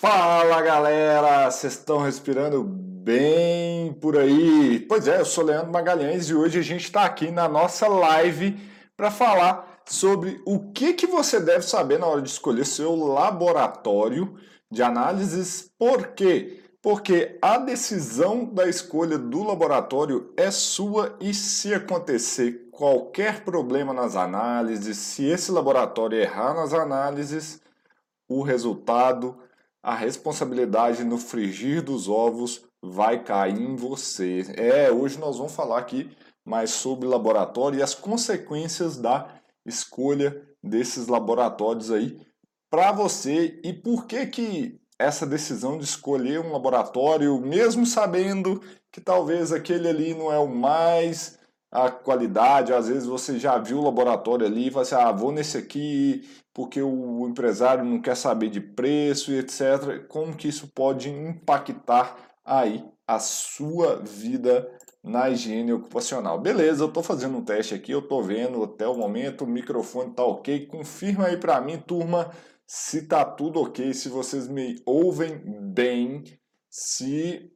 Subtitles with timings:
[0.00, 4.80] Fala galera, vocês estão respirando bem por aí?
[4.88, 8.58] Pois é, eu sou Leandro Magalhães e hoje a gente está aqui na nossa live
[8.96, 14.38] para falar sobre o que, que você deve saber na hora de escolher seu laboratório
[14.70, 15.70] de análises.
[15.78, 16.62] Por quê?
[16.80, 24.16] Porque a decisão da escolha do laboratório é sua e se acontecer qualquer problema nas
[24.16, 27.60] análises, se esse laboratório errar nas análises,
[28.26, 29.36] o resultado
[29.82, 34.44] a responsabilidade no frigir dos ovos vai cair em você.
[34.56, 36.10] É, hoje nós vamos falar aqui
[36.44, 39.28] mais sobre laboratório e as consequências da
[39.64, 42.18] escolha desses laboratórios aí
[42.70, 48.62] para você e por que que essa decisão de escolher um laboratório, mesmo sabendo
[48.92, 51.38] que talvez aquele ali não é o mais
[51.70, 55.30] a qualidade, às vezes você já viu o laboratório ali e fala assim, ah, vou
[55.30, 60.06] nesse aqui porque o empresário não quer saber de preço e etc.
[60.08, 64.68] Como que isso pode impactar aí a sua vida
[65.02, 66.40] na higiene ocupacional?
[66.40, 70.10] Beleza, eu estou fazendo um teste aqui, eu estou vendo até o momento, o microfone
[70.10, 72.30] está ok, confirma aí para mim, turma,
[72.66, 75.40] se está tudo ok, se vocês me ouvem
[75.72, 76.24] bem,
[76.68, 77.52] se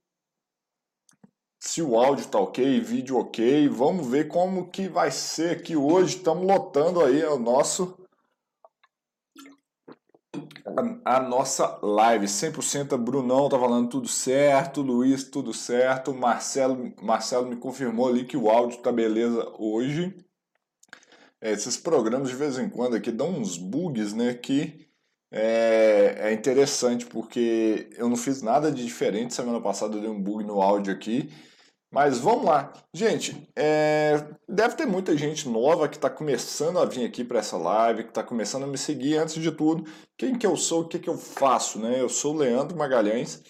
[1.67, 3.69] se o áudio tá ok, vídeo ok.
[3.69, 6.17] Vamos ver como que vai ser aqui hoje.
[6.17, 7.99] Estamos lotando aí o nosso
[11.05, 17.47] a, a nossa live 100% Brunão tá falando tudo certo, Luiz tudo certo, Marcelo Marcelo
[17.47, 20.15] me confirmou ali que o áudio tá beleza hoje.
[21.41, 24.87] É, esses programas de vez em quando aqui dão uns bugs, né, que
[25.31, 30.45] é, é interessante porque eu não fiz nada de diferente semana passada, deu um bug
[30.45, 31.31] no áudio aqui
[31.95, 32.73] mas vamos lá.
[32.93, 37.57] Gente, é, deve ter muita gente nova que está começando a vir aqui para essa
[37.57, 39.17] live, que está começando a me seguir.
[39.17, 41.79] Antes de tudo, quem que eu sou, o que, que eu faço?
[41.79, 42.01] Né?
[42.01, 43.41] Eu sou Leandro Magalhães.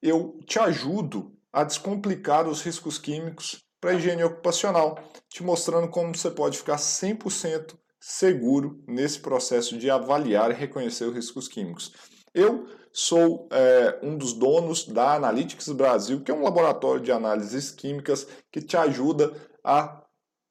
[0.00, 4.98] Eu te ajudo a descomplicar os riscos químicos para a higiene ocupacional,
[5.28, 11.14] te mostrando como você pode ficar 100% seguro nesse processo de avaliar e reconhecer os
[11.14, 11.92] riscos químicos.
[12.32, 17.70] Eu sou é, um dos donos da Analytics Brasil, que é um laboratório de análises
[17.70, 19.32] químicas que te ajuda
[19.64, 20.02] a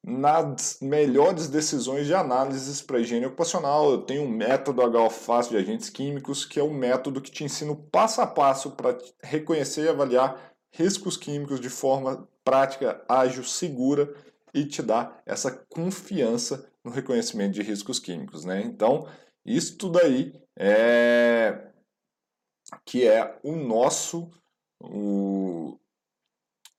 [0.04, 3.92] nas melhores decisões de análises para higiene ocupacional.
[3.92, 7.44] Eu tenho um método HO Fácil de agentes químicos, que é um método que te
[7.44, 14.12] ensina passo a passo para reconhecer e avaliar riscos químicos de forma prática, ágil, segura
[14.52, 18.44] e te dá essa confiança no reconhecimento de riscos químicos.
[18.44, 18.60] Né?
[18.62, 19.06] Então,
[19.46, 21.68] isso tudo aí é
[22.84, 24.30] que é o nosso
[24.80, 25.78] o,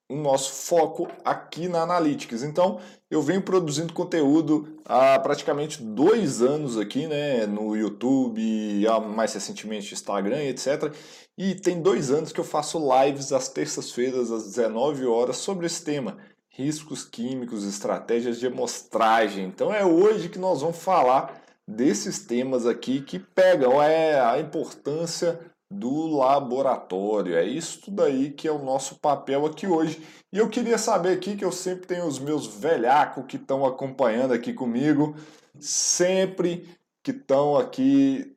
[0.10, 2.44] o nosso foco aqui na Analytics.
[2.44, 9.94] Então, eu venho produzindo conteúdo há praticamente dois anos aqui, né, no YouTube, mais recentemente
[9.94, 10.94] Instagram, etc.
[11.38, 15.84] E tem dois anos que eu faço lives às terças-feiras, às 19 horas, sobre esse
[15.84, 16.18] tema,
[16.50, 19.46] riscos químicos, estratégias de amostragem.
[19.46, 25.40] Então, é hoje que nós vamos falar desses temas aqui que pegam é, a importância
[25.74, 27.36] do laboratório.
[27.36, 30.02] É isso tudo aí que é o nosso papel aqui hoje.
[30.32, 34.34] E eu queria saber aqui que eu sempre tenho os meus velhacos que estão acompanhando
[34.34, 35.16] aqui comigo,
[35.60, 36.68] sempre
[37.02, 38.34] que estão aqui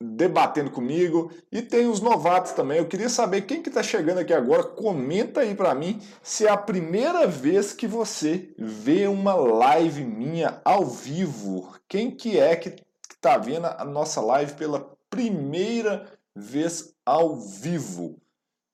[0.00, 2.78] debatendo comigo e tem os novatos também.
[2.78, 4.62] Eu queria saber quem que está chegando aqui agora.
[4.62, 10.60] Comenta aí para mim se é a primeira vez que você vê uma live minha
[10.64, 11.72] ao vivo.
[11.88, 12.76] Quem que é que
[13.10, 18.20] está vendo a nossa live pela primeira vez ao vivo.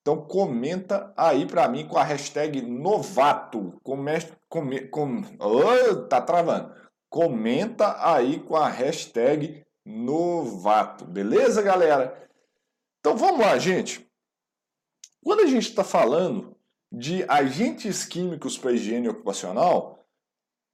[0.01, 3.79] Então comenta aí para mim com a hashtag novato.
[3.83, 4.11] Come,
[4.49, 6.75] come, com, oh, tá travando.
[7.09, 11.05] Comenta aí com a hashtag novato.
[11.05, 12.29] Beleza, galera?
[13.01, 14.09] Então vamos lá, gente.
[15.23, 16.57] Quando a gente está falando
[16.91, 20.03] de agentes químicos para higiene ocupacional,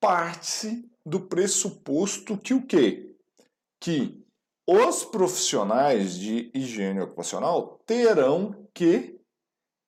[0.00, 3.14] parte-se do pressuposto que o quê?
[3.80, 4.24] Que
[4.66, 9.20] os profissionais de higiene ocupacional terão que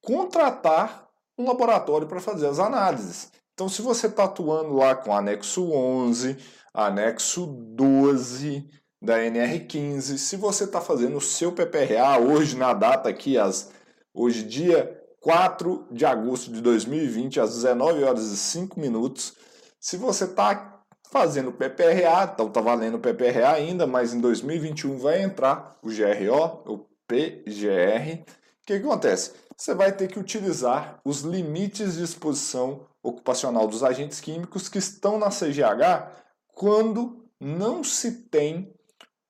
[0.00, 3.32] contratar um laboratório para fazer as análises.
[3.54, 6.36] Então, se você está atuando lá com anexo 11,
[6.72, 8.68] anexo 12
[9.02, 13.70] da NR15, se você está fazendo o seu PPRA hoje na data aqui, as,
[14.14, 19.34] hoje dia 4 de agosto de 2020, às 19 horas e 5 minutos,
[19.80, 20.77] se você está
[21.10, 26.78] fazendo PPRA, então está valendo PPRA ainda, mas em 2021 vai entrar o GRO, o
[27.06, 28.22] PGR.
[28.22, 29.32] O que, que acontece?
[29.56, 35.18] Você vai ter que utilizar os limites de exposição ocupacional dos agentes químicos que estão
[35.18, 36.12] na CGH
[36.54, 38.74] quando não se tem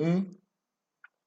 [0.01, 0.27] um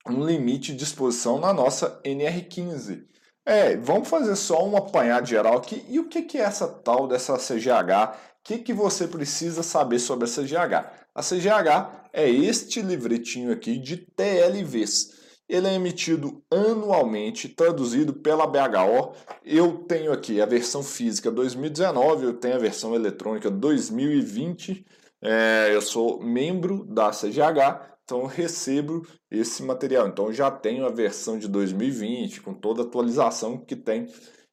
[0.08, 3.06] um limite de exposição na nossa NR15.
[3.46, 5.86] É, vamos fazer só um apanhado geral aqui.
[5.88, 8.16] E o que, que é essa tal dessa CGH?
[8.42, 10.92] O que, que você precisa saber sobre a CGH?
[11.14, 15.22] A CGH é este livretinho aqui de TLVs.
[15.48, 19.14] Ele é emitido anualmente, traduzido pela BHO.
[19.46, 24.88] Eu tenho aqui a versão física 2019, eu tenho a versão eletrônica 2020.
[25.22, 30.08] É, eu sou membro da CGH, então eu recebo esse material.
[30.08, 34.08] Então já tenho a versão de 2020, com toda a atualização que tem.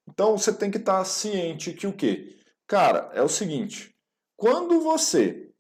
[0.06, 2.37] Então você tem que estar ciente que o quê?
[2.68, 3.96] Cara, é o seguinte,
[4.36, 5.50] quando você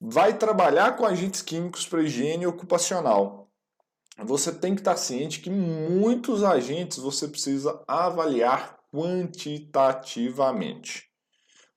[0.00, 3.52] vai trabalhar com agentes químicos para higiene ocupacional,
[4.24, 11.10] você tem que estar ciente que muitos agentes você precisa avaliar quantitativamente.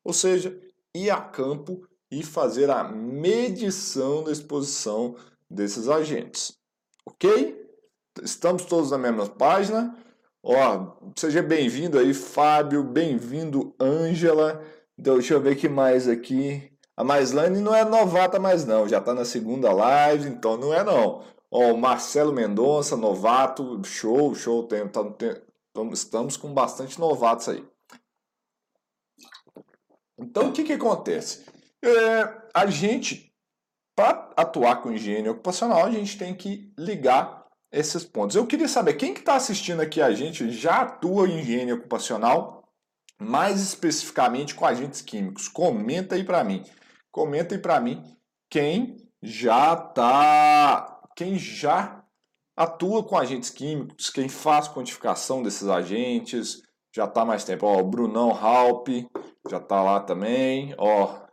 [0.01, 0.57] Ou seja,
[0.95, 5.17] ir a campo e fazer a medição da exposição
[5.49, 6.57] desses agentes.
[7.05, 7.67] Ok?
[8.23, 9.94] Estamos todos na mesma página.
[10.49, 14.63] Ó, seja bem-vindo aí, Fábio, bem-vindo, Ângela.
[14.97, 16.71] Deixa eu ver que mais aqui.
[16.95, 20.85] A Maislane não é novata mais não, já está na segunda live, então não é
[20.85, 21.21] não.
[21.51, 25.35] Ó, o Marcelo Mendonça, novato, show, show, tem, tá, tem,
[25.91, 27.67] estamos com bastante novatos aí.
[30.17, 31.44] Então, o que, que acontece?
[31.83, 33.33] É, a gente,
[33.94, 37.36] para atuar com higiene ocupacional, a gente tem que ligar
[37.71, 38.35] esses pontos.
[38.35, 42.63] Eu queria saber, quem que está assistindo aqui a gente já atua em higiene ocupacional,
[43.19, 45.47] mais especificamente com agentes químicos?
[45.47, 46.63] Comenta aí para mim.
[47.11, 48.03] Comenta aí para mim
[48.49, 52.03] quem já está quem já
[52.55, 56.61] atua com agentes químicos, quem faz quantificação desses agentes,
[56.95, 57.65] já está mais tempo.
[57.65, 58.87] Ó, o Brunão Halp
[59.49, 60.75] já está lá também.
[60.77, 61.26] Ó,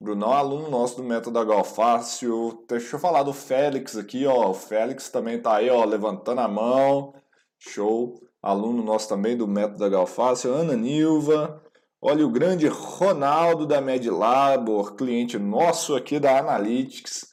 [0.00, 2.64] Brunão é aluno nosso do método Galfácio.
[2.68, 4.50] Deixa eu falar do Félix aqui, ó.
[4.50, 7.14] O Félix também está aí, ó, levantando a mão.
[7.58, 8.20] Show.
[8.42, 10.52] Aluno nosso também do método Galfácio.
[10.52, 11.62] Ana Nilva.
[12.02, 17.32] Olha o grande Ronaldo da MedLabor, cliente nosso aqui da Analytics.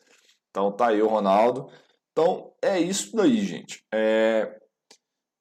[0.50, 1.70] Então tá aí o Ronaldo.
[2.12, 3.84] Então é isso daí, gente.
[3.94, 4.58] É,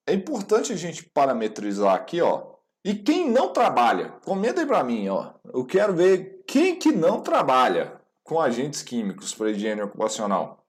[0.09, 2.51] é importante a gente parametrizar aqui, ó.
[2.85, 5.35] E quem não trabalha, comenta aí para mim, ó.
[5.53, 10.67] Eu quero ver quem que não trabalha com agentes químicos para higiene ocupacional.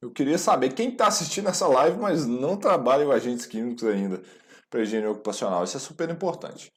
[0.00, 4.22] Eu queria saber quem está assistindo essa live, mas não trabalha com agentes químicos ainda
[4.70, 5.62] para higiene ocupacional.
[5.62, 6.72] Isso é super importante.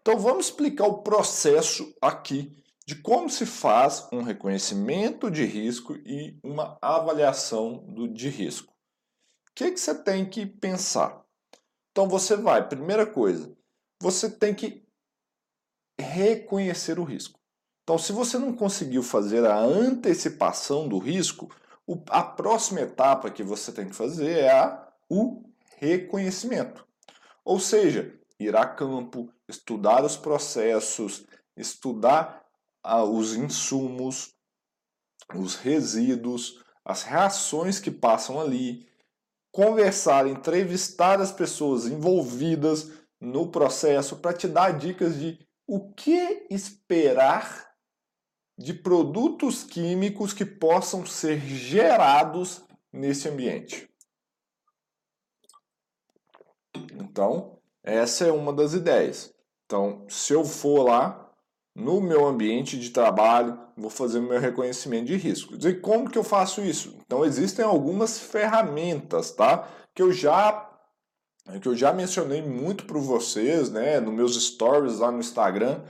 [0.00, 6.36] Então vamos explicar o processo aqui de como se faz um reconhecimento de risco e
[6.42, 8.72] uma avaliação do, de risco.
[8.72, 11.24] O que, que você tem que pensar?
[11.92, 13.56] Então você vai, primeira coisa,
[14.00, 14.81] você tem que
[16.02, 17.38] reconhecer o risco.
[17.82, 21.50] Então, se você não conseguiu fazer a antecipação do risco,
[22.08, 25.42] a próxima etapa que você tem que fazer é a, o
[25.78, 26.86] reconhecimento.
[27.44, 31.24] Ou seja, ir a campo, estudar os processos,
[31.56, 32.44] estudar
[33.10, 34.34] os insumos,
[35.34, 38.86] os resíduos, as reações que passam ali,
[39.50, 42.90] conversar, entrevistar as pessoas envolvidas
[43.20, 45.38] no processo para te dar dicas de
[45.74, 47.72] o que esperar
[48.58, 53.88] de produtos químicos que possam ser gerados nesse ambiente.
[56.92, 59.32] Então, essa é uma das ideias.
[59.64, 61.32] Então, se eu for lá
[61.74, 65.54] no meu ambiente de trabalho, vou fazer meu reconhecimento de risco.
[65.54, 66.98] E como que eu faço isso?
[67.06, 69.66] Então existem algumas ferramentas, tá?
[69.94, 70.71] Que eu já
[71.60, 75.82] que eu já mencionei muito para vocês, né, nos meus stories lá no Instagram.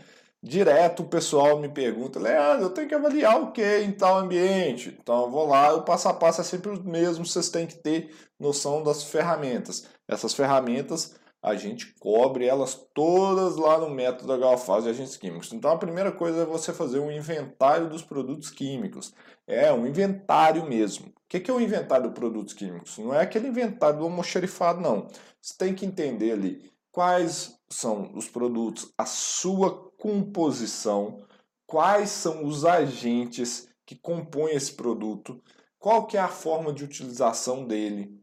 [0.43, 4.97] Direto o pessoal me pergunta, Leandro, eu tenho que avaliar o que em tal ambiente?
[5.01, 7.77] Então eu vou lá, o passo a passo é sempre o mesmo, vocês têm que
[7.77, 9.87] ter noção das ferramentas.
[10.09, 15.53] Essas ferramentas a gente cobre elas todas lá no método da Galfaz de agentes químicos.
[15.53, 19.13] Então a primeira coisa é você fazer um inventário dos produtos químicos.
[19.45, 21.07] É um inventário mesmo.
[21.09, 22.97] O que é o inventário dos produtos químicos?
[22.99, 25.09] Não é aquele inventário do almoxerifado, não.
[25.43, 31.27] Você tem que entender ali quais são os produtos, a sua composição,
[31.67, 35.43] quais são os agentes que compõem esse produto,
[35.81, 38.23] qual que é a forma de utilização dele,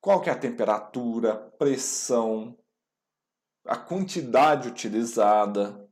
[0.00, 2.58] qual que é a temperatura, pressão,
[3.64, 5.88] a quantidade utilizada,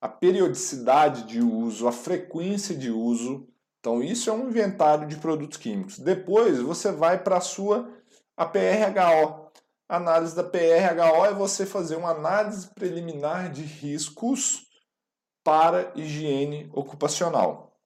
[0.00, 3.46] a periodicidade de uso, a frequência de uso.
[3.80, 5.98] Então isso é um inventário de produtos químicos.
[5.98, 7.99] Depois você vai para a sua
[8.40, 9.50] APRHO.
[9.86, 14.66] A análise da PRHO é você fazer uma análise preliminar de riscos
[15.44, 17.76] para higiene ocupacional.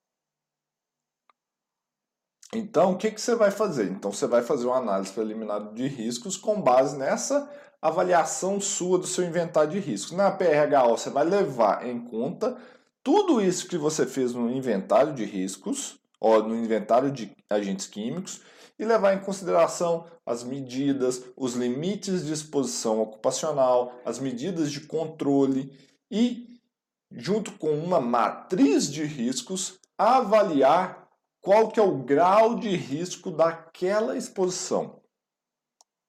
[2.54, 3.90] Então, o que, que você vai fazer?
[3.90, 7.50] Então, você vai fazer uma análise preliminar de riscos com base nessa
[7.82, 10.12] avaliação sua do seu inventário de riscos.
[10.12, 12.56] Na PRHO, você vai levar em conta
[13.02, 18.40] tudo isso que você fez no inventário de riscos, ou no inventário de agentes químicos,
[18.78, 25.72] e levar em consideração as medidas, os limites de exposição ocupacional, as medidas de controle
[26.10, 26.60] e,
[27.10, 31.08] junto com uma matriz de riscos, avaliar
[31.40, 35.02] qual que é o grau de risco daquela exposição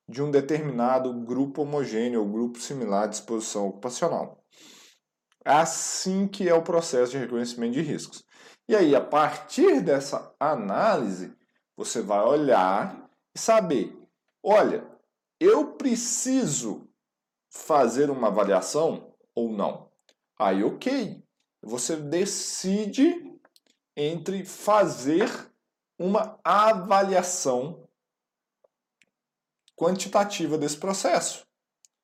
[0.08, 4.44] de um determinado grupo homogêneo ou grupo similar de exposição ocupacional.
[5.44, 8.24] Assim que é o processo de reconhecimento de riscos.
[8.68, 11.35] E aí, a partir dessa análise,
[11.76, 13.98] você vai olhar e saber:
[14.44, 14.90] olha,
[15.40, 16.88] eu preciso
[17.50, 19.92] fazer uma avaliação ou não?
[20.38, 21.24] Aí, ok.
[21.62, 23.34] Você decide
[23.96, 25.30] entre fazer
[25.98, 27.88] uma avaliação
[29.76, 31.45] quantitativa desse processo.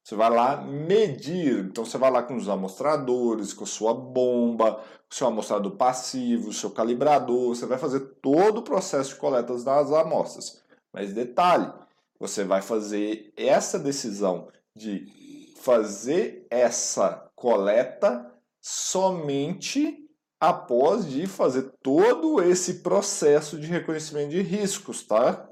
[0.04, 4.74] Você vai lá medir, então você vai lá com os amostradores, com a sua bomba,
[4.76, 4.82] com
[5.12, 9.92] o seu amostrador passivo, seu calibrador, você vai fazer todo o processo de coleta das
[9.92, 10.62] amostras.
[10.92, 11.72] Mas detalhe,
[12.20, 22.82] você vai fazer essa decisão de fazer essa coleta somente após de fazer todo esse
[22.82, 25.51] processo de reconhecimento de riscos, tá?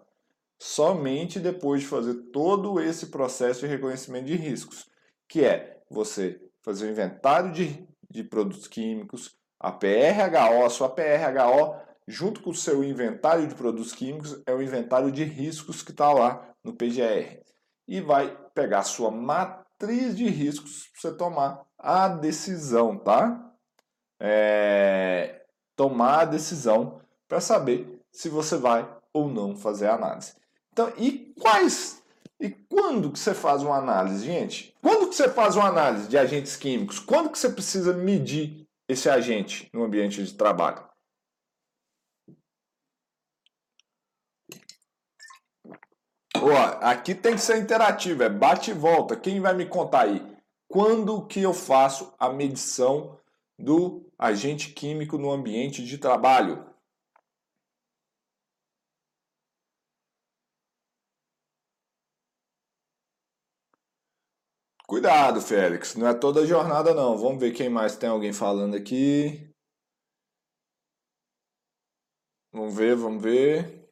[0.60, 4.90] Somente depois de fazer todo esse processo de reconhecimento de riscos,
[5.28, 11.80] que é você fazer o inventário de, de produtos químicos, a PRHO, a sua PRHO,
[12.08, 16.12] junto com o seu inventário de produtos químicos, é o inventário de riscos que está
[16.12, 17.42] lá no PGR.
[17.88, 23.54] E vai pegar a sua matriz de riscos para você tomar a decisão, tá?
[24.20, 30.34] É, tomar a decisão para saber se você vai ou não fazer a análise.
[30.80, 32.02] Então, e quais
[32.40, 34.74] e quando que você faz uma análise, gente?
[34.82, 37.00] Quando que você faz uma análise de agentes químicos?
[37.00, 40.88] Quando que você precisa medir esse agente no ambiente de trabalho?
[46.38, 49.18] Ó, aqui tem que ser interativo, é bate e volta.
[49.18, 50.26] Quem vai me contar aí?
[50.70, 53.20] Quando que eu faço a medição
[53.60, 56.69] do agente químico no ambiente de trabalho?
[64.90, 67.16] Cuidado, Félix, não é toda jornada não.
[67.16, 69.48] Vamos ver quem mais tem alguém falando aqui.
[72.52, 73.88] Vamos ver, vamos ver.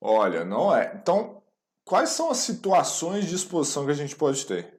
[0.00, 0.94] Olha, não é.
[0.94, 1.42] Então,
[1.84, 4.73] quais são as situações de exposição que a gente pode ter?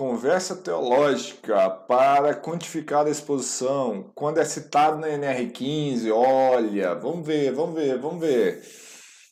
[0.00, 4.10] Conversa teológica para quantificar a exposição.
[4.14, 8.64] Quando é citado na NR15, olha, vamos ver, vamos ver, vamos ver.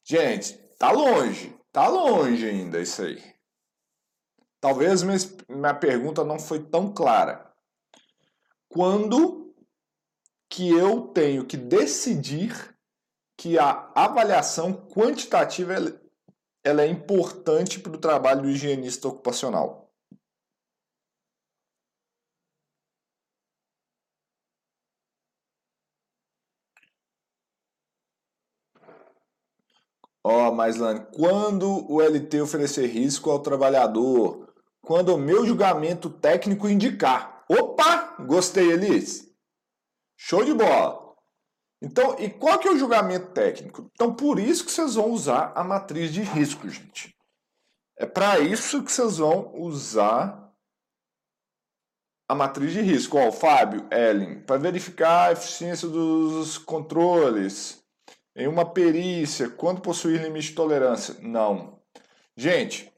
[0.04, 3.18] Gente, tá longe, tá longe ainda isso aí.
[4.60, 7.50] Talvez minha pergunta não foi tão clara.
[8.68, 9.54] Quando
[10.50, 12.76] que eu tenho que decidir
[13.38, 15.72] que a avaliação quantitativa
[16.62, 19.87] ela é importante para o trabalho do higienista ocupacional?
[30.30, 36.68] Ó, oh, Maislane, quando o LT oferecer risco ao trabalhador, quando o meu julgamento técnico
[36.68, 37.46] indicar.
[37.48, 39.26] Opa, gostei, Elis.
[40.18, 41.16] Show de bola.
[41.80, 43.90] Então, e qual que é o julgamento técnico?
[43.94, 47.16] Então, por isso que vocês vão usar a matriz de risco, gente.
[47.96, 50.52] É para isso que vocês vão usar
[52.28, 53.16] a matriz de risco.
[53.16, 57.82] Ó, Fábio, Ellen, para verificar a eficiência dos controles,
[58.38, 61.16] em uma perícia, quando possuir limite de tolerância?
[61.20, 61.80] Não.
[62.36, 62.90] Gente,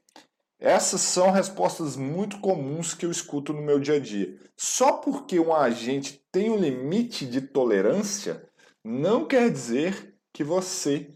[0.59, 4.39] essas são respostas muito comuns que eu escuto no meu dia a dia.
[4.55, 8.47] Só porque um agente tem um limite de tolerância,
[8.83, 11.09] não quer dizer que você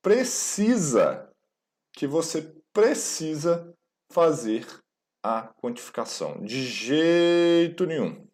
[0.00, 1.28] precisa,
[1.92, 3.74] que você precisa
[4.12, 4.64] fazer
[5.20, 6.40] a quantificação.
[6.40, 8.24] De jeito nenhum.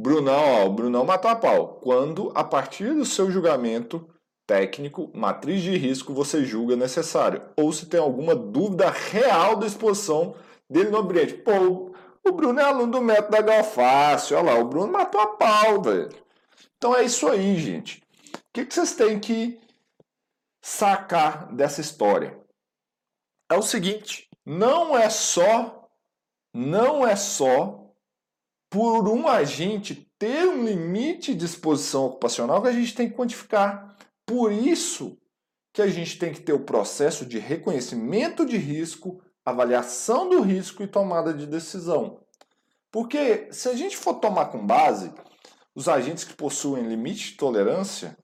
[0.00, 1.80] Brunão, ó, o Brunão matou a pau.
[1.82, 4.08] Quando, a partir do seu julgamento
[4.46, 7.42] técnico, matriz de risco, você julga necessário.
[7.56, 10.36] Ou se tem alguma dúvida real da exposição
[10.70, 11.34] dele no ambiente.
[11.34, 11.92] Pô,
[12.24, 14.36] o Bruno é aluno do método da Galfácio.
[14.36, 16.10] Olha lá, o Bruno matou a pau, velho.
[16.76, 18.00] Então é isso aí, gente.
[18.34, 19.58] O que, que vocês têm que
[20.62, 22.38] sacar dessa história?
[23.50, 25.90] É o seguinte, não é só,
[26.54, 27.77] não é só
[28.70, 33.96] por um agente ter um limite de exposição ocupacional que a gente tem que quantificar.
[34.26, 35.16] Por isso
[35.72, 40.82] que a gente tem que ter o processo de reconhecimento de risco, avaliação do risco
[40.82, 42.20] e tomada de decisão.
[42.90, 45.12] Porque se a gente for tomar com base
[45.74, 48.18] os agentes que possuem limite de tolerância,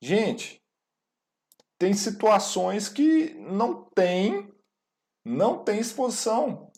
[0.00, 0.62] gente,
[1.78, 4.48] tem situações que não tem
[5.24, 6.69] não tem exposição.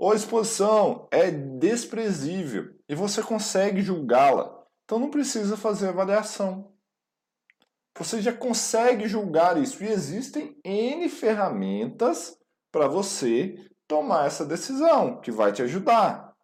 [0.00, 4.66] Ou exposição é desprezível e você consegue julgá-la.
[4.82, 6.74] Então não precisa fazer avaliação.
[7.98, 12.34] Você já consegue julgar isso e existem N ferramentas
[12.72, 16.34] para você tomar essa decisão que vai te ajudar.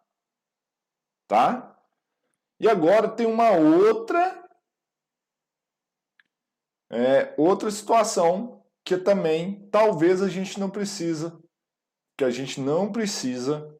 [1.27, 1.75] Tá?
[2.59, 4.47] E agora tem uma outra
[6.91, 11.41] é, outra situação que também talvez a gente não precisa
[12.17, 13.77] que a gente não precisa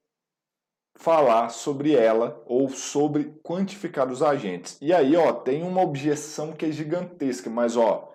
[0.96, 4.78] falar sobre ela ou sobre quantificar os agentes.
[4.82, 8.14] E aí, ó, tem uma objeção que é gigantesca, mas ó,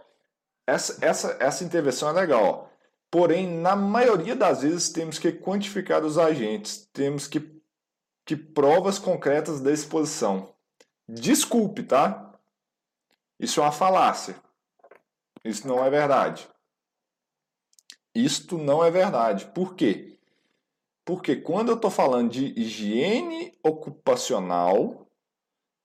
[0.66, 2.72] essa, essa, essa intervenção é legal, ó.
[3.10, 7.60] Porém, na maioria das vezes temos que quantificar os agentes, temos que,
[8.24, 10.54] que provas concretas da exposição.
[11.06, 12.32] Desculpe, tá?
[13.38, 14.34] Isso é uma falácia.
[15.44, 16.48] Isso não é verdade.
[18.14, 19.46] Isto não é verdade.
[19.46, 20.11] Por quê?
[21.04, 25.06] Porque quando eu estou falando de higiene ocupacional,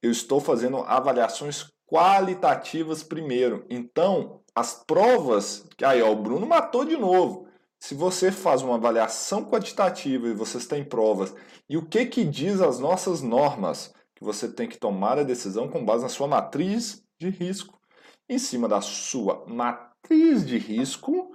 [0.01, 3.65] eu estou fazendo avaliações qualitativas primeiro.
[3.69, 5.65] Então, as provas.
[5.83, 7.47] Aí, ó, o Bruno matou de novo.
[7.79, 11.33] Se você faz uma avaliação quantitativa e vocês têm provas,
[11.69, 13.93] e o que, que diz as nossas normas?
[14.15, 17.79] Que você tem que tomar a decisão com base na sua matriz de risco.
[18.27, 21.26] Em cima da sua matriz de risco,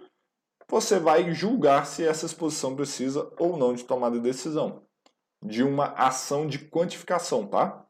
[0.73, 4.83] você vai julgar se essa exposição precisa ou não de tomada de decisão,
[5.45, 7.85] de uma ação de quantificação, tá?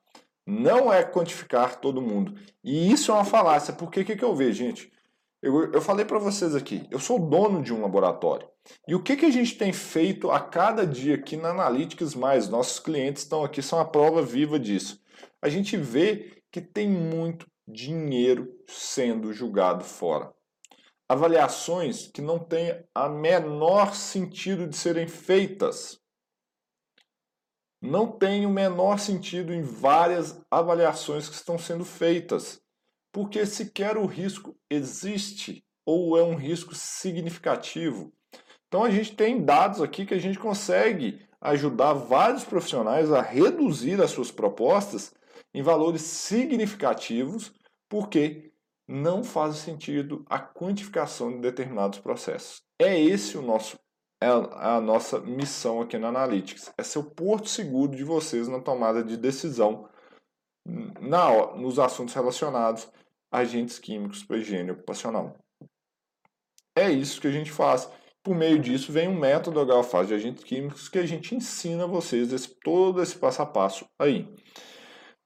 [0.44, 2.34] Não é quantificar todo mundo.
[2.64, 4.92] E isso é uma falácia, porque o que, que eu vejo, gente?
[5.40, 8.48] Eu, eu falei para vocês aqui, eu sou dono de um laboratório.
[8.88, 12.48] E o que, que a gente tem feito a cada dia aqui na Analytics Mais?
[12.48, 15.00] Nossos clientes estão aqui, são a prova viva disso.
[15.40, 20.32] A gente vê que tem muito dinheiro sendo julgado fora
[21.12, 26.00] avaliações que não têm a menor sentido de serem feitas.
[27.80, 32.60] Não tem o menor sentido em várias avaliações que estão sendo feitas,
[33.12, 38.12] porque sequer o risco existe ou é um risco significativo.
[38.68, 44.00] Então a gente tem dados aqui que a gente consegue ajudar vários profissionais a reduzir
[44.00, 45.12] as suas propostas
[45.52, 47.52] em valores significativos,
[47.88, 48.51] porque
[48.86, 52.62] não faz sentido a quantificação de determinados processos.
[52.78, 53.78] É esse o nosso
[54.20, 56.72] é a nossa missão aqui na Analytics.
[56.78, 59.88] É ser o porto seguro de vocês na tomada de decisão
[60.64, 62.88] na, nos assuntos relacionados
[63.32, 65.36] a agentes químicos para higiene ocupacional.
[66.76, 67.90] É isso que a gente faz.
[68.22, 72.32] Por meio disso, vem um método HFAS de agentes químicos que a gente ensina vocês
[72.32, 74.32] esse, todo esse passo a passo aí.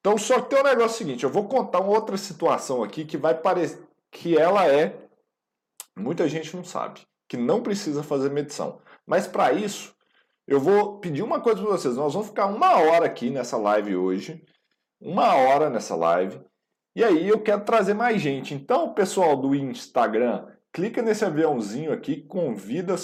[0.06, 3.16] Então, só que tem um negócio seguinte, eu vou contar uma outra situação aqui que
[3.16, 4.96] vai parecer que ela é
[5.96, 8.80] muita gente não sabe, que não precisa fazer medição.
[9.04, 9.96] Mas para isso,
[10.46, 11.96] eu vou pedir uma coisa para vocês.
[11.96, 14.44] Nós vamos ficar uma hora aqui nessa live hoje,
[15.00, 16.40] uma hora nessa live.
[16.94, 18.54] E aí eu quero trazer mais gente.
[18.54, 22.94] Então, pessoal do Instagram, clica nesse aviãozinho aqui, convida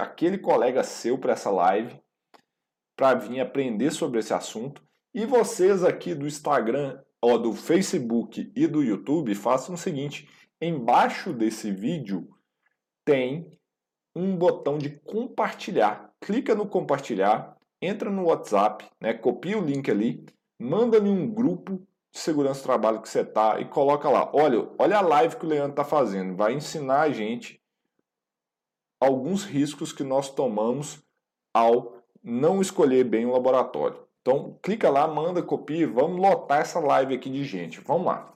[0.00, 1.96] aquele colega seu para essa live
[2.96, 4.83] para vir aprender sobre esse assunto.
[5.14, 10.28] E vocês aqui do Instagram, ou do Facebook e do YouTube, façam o seguinte:
[10.60, 12.28] embaixo desse vídeo
[13.04, 13.48] tem
[14.14, 16.12] um botão de compartilhar.
[16.20, 20.26] Clica no compartilhar, entra no WhatsApp, né, copia o link ali,
[20.58, 24.30] manda-me um grupo de segurança do trabalho que você está e coloca lá.
[24.34, 26.34] Olha, olha a live que o Leandro está fazendo.
[26.34, 27.62] Vai ensinar a gente
[29.00, 31.04] alguns riscos que nós tomamos
[31.52, 34.03] ao não escolher bem o laboratório.
[34.26, 37.78] Então, clica lá, manda, copia, vamos lotar essa live aqui de gente.
[37.82, 38.34] Vamos lá.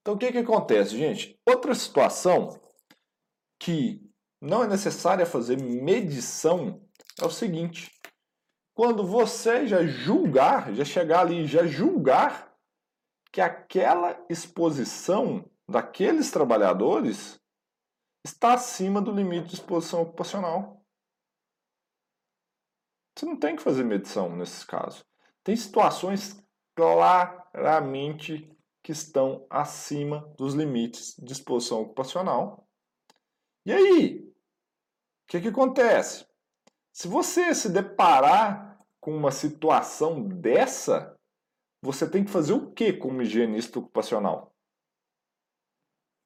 [0.00, 1.38] Então, o que, que acontece, gente?
[1.46, 2.58] Outra situação
[3.60, 4.00] que
[4.40, 6.80] não é necessária fazer medição
[7.20, 7.92] é o seguinte.
[8.74, 12.50] Quando você já julgar, já chegar ali, já julgar
[13.30, 17.38] que aquela exposição daqueles trabalhadores
[18.24, 20.82] está acima do limite de exposição ocupacional.
[23.16, 25.04] Você não tem que fazer medição nesses casos.
[25.42, 28.50] Tem situações claramente
[28.82, 32.68] que estão acima dos limites de exposição ocupacional.
[33.64, 34.18] E aí?
[34.18, 36.26] O que, que acontece?
[36.92, 41.18] Se você se deparar com uma situação dessa,
[41.82, 44.54] você tem que fazer o que como higienista ocupacional?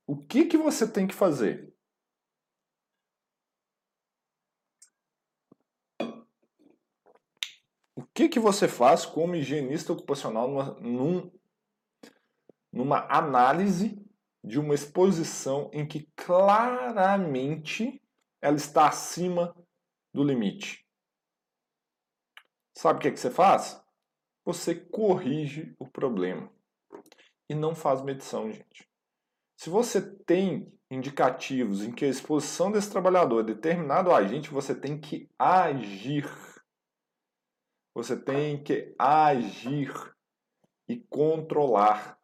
[0.06, 1.72] O que, que você tem que fazer?
[8.00, 11.32] O que, que você faz como higienista ocupacional numa, num,
[12.72, 13.98] numa análise
[14.44, 18.02] de uma exposição em que claramente
[18.42, 19.54] ela está acima
[20.12, 20.86] do limite?
[22.76, 23.82] Sabe o que, que você faz?
[24.44, 26.52] Você corrige o problema
[27.48, 28.88] e não faz medição, gente.
[29.56, 34.98] Se você tem indicativos em que a exposição desse trabalhador é determinado agente, você tem
[34.98, 36.24] que agir.
[37.94, 39.92] Você tem que agir
[40.88, 42.18] e controlar.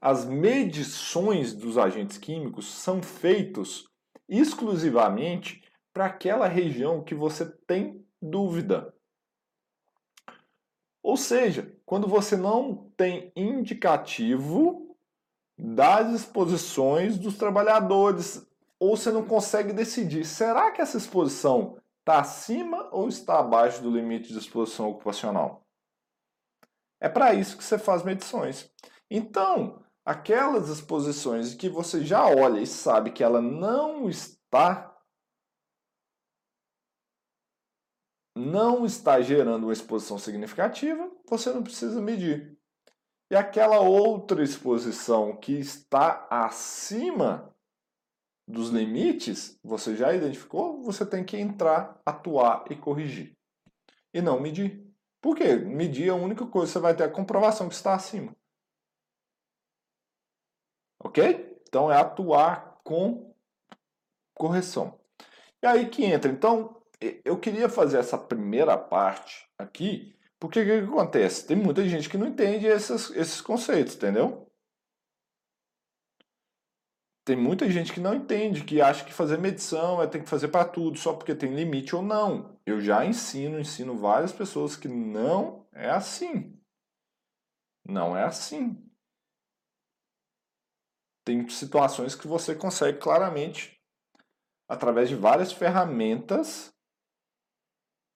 [0.00, 3.88] As medições dos agentes químicos são feitos
[4.28, 8.94] exclusivamente para aquela região que você tem dúvida.
[11.02, 14.96] Ou seja, quando você não tem indicativo
[15.58, 18.46] das exposições dos trabalhadores,
[18.78, 23.90] ou você não consegue decidir, será que essa exposição está acima ou está abaixo do
[23.90, 25.64] limite de exposição ocupacional?
[27.00, 28.70] É para isso que você faz medições.
[29.08, 34.88] Então, aquelas exposições que você já olha e sabe que ela não está
[38.34, 42.58] não está gerando uma exposição significativa, você não precisa medir.
[43.30, 47.51] E aquela outra exposição que está acima
[48.46, 53.36] dos limites, você já identificou, você tem que entrar, atuar e corrigir.
[54.12, 54.86] E não medir.
[55.20, 55.54] Por quê?
[55.54, 58.36] Medir é a única coisa que você vai ter a comprovação que está acima.
[61.02, 61.60] Ok?
[61.68, 63.34] Então é atuar com
[64.34, 65.00] correção.
[65.62, 66.30] E aí que entra.
[66.30, 66.82] Então,
[67.24, 71.46] eu queria fazer essa primeira parte aqui porque o que, acontece?
[71.46, 74.51] Tem muita gente que não entende esses, esses conceitos, entendeu?
[77.24, 80.48] Tem muita gente que não entende, que acha que fazer medição é ter que fazer
[80.48, 82.58] para tudo, só porque tem limite ou não.
[82.66, 86.60] Eu já ensino, ensino várias pessoas que não é assim.
[87.86, 88.76] Não é assim.
[91.24, 93.80] Tem situações que você consegue claramente,
[94.68, 96.74] através de várias ferramentas,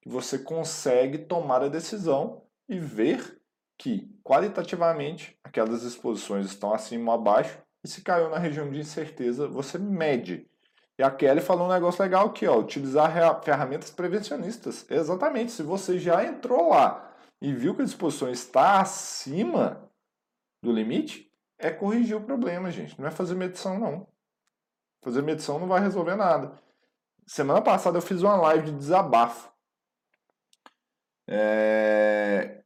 [0.04, 3.40] você consegue tomar a decisão e ver
[3.78, 9.46] que qualitativamente aquelas exposições estão acima ou abaixo e se caiu na região de incerteza,
[9.46, 10.50] você mede.
[10.98, 14.84] E a Kelly falou um negócio legal aqui, ó, utilizar ferramentas prevencionistas.
[14.90, 19.88] Exatamente, se você já entrou lá e viu que a exposição está acima
[20.60, 22.98] do limite, é corrigir o problema, gente.
[23.00, 24.08] Não é fazer medição, não.
[25.00, 26.60] Fazer medição não vai resolver nada.
[27.24, 29.52] Semana passada eu fiz uma live de desabafo.
[31.28, 32.64] É...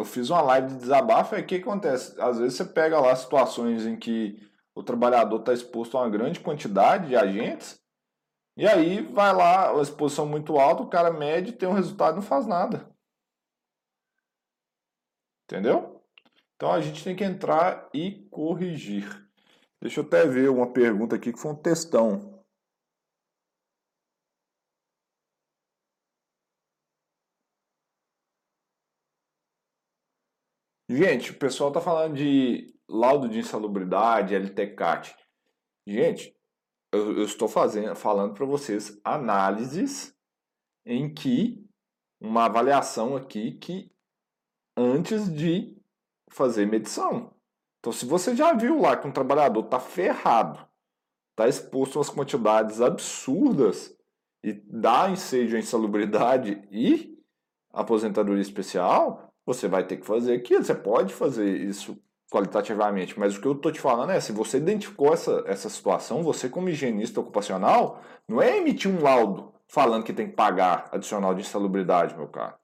[0.00, 2.18] Eu fiz uma live de desabafo e o que acontece?
[2.20, 6.40] Às vezes você pega lá situações em que o trabalhador está exposto a uma grande
[6.40, 7.78] quantidade de agentes
[8.56, 12.16] e aí vai lá, a exposição muito alta, o cara mede, tem um resultado e
[12.16, 12.90] não faz nada.
[15.44, 16.02] Entendeu?
[16.56, 19.06] Então a gente tem que entrar e corrigir.
[19.80, 22.39] Deixa eu até ver uma pergunta aqui que foi um textão.
[30.92, 35.16] Gente, o pessoal tá falando de laudo de insalubridade, LTCAT.
[35.86, 36.36] Gente,
[36.92, 40.12] eu, eu estou fazendo, falando para vocês análises
[40.84, 41.64] em que
[42.20, 43.88] uma avaliação aqui que
[44.76, 45.80] antes de
[46.28, 47.36] fazer medição.
[47.78, 50.58] Então, se você já viu lá que um trabalhador está ferrado,
[51.30, 53.96] está exposto a umas quantidades absurdas
[54.42, 57.16] e dá ensejo à insalubridade e
[57.72, 60.64] aposentadoria especial, você vai ter que fazer aquilo.
[60.64, 61.96] Você pode fazer isso
[62.30, 66.22] qualitativamente, mas o que eu estou te falando é, se você identificou essa, essa situação,
[66.22, 71.34] você como higienista ocupacional, não é emitir um laudo falando que tem que pagar adicional
[71.34, 72.58] de insalubridade, meu cara.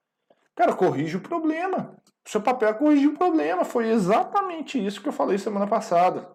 [0.55, 1.97] Cara, corrige o problema.
[2.25, 3.65] O seu papel é corrigir o problema.
[3.65, 6.35] Foi exatamente isso que eu falei semana passada.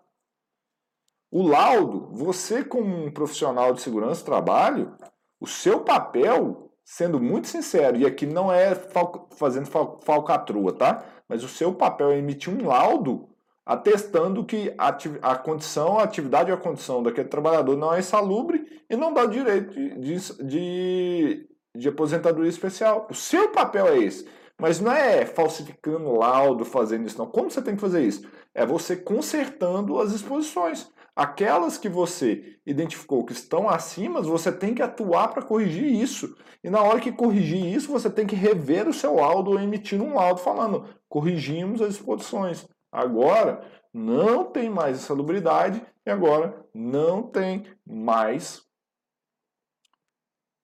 [1.32, 4.96] O laudo, você como um profissional de segurança do trabalho,
[5.40, 11.04] o seu papel sendo muito sincero, e aqui não é fal fazendo fal falcatrua, tá?
[11.28, 13.30] Mas o seu papel é emitir um laudo
[13.65, 18.65] atestando que a, a condição, a atividade ou a condição daquele trabalhador não é insalubre
[18.89, 23.08] e não dá direito de, de, de aposentadoria especial.
[23.10, 24.28] O seu papel é esse.
[24.60, 27.26] Mas não é falsificando laudo, fazendo isso, não.
[27.26, 28.30] Como você tem que fazer isso?
[28.54, 30.88] É você consertando as exposições.
[31.15, 36.38] Aquelas que você identificou que estão acima, você tem que atuar para corrigir isso.
[36.63, 40.15] E na hora que corrigir isso, você tem que rever o seu laudo, emitindo um
[40.15, 42.65] laudo falando: corrigimos as exposições.
[42.91, 43.62] Agora
[43.93, 48.62] não tem mais insalubridade e agora não tem mais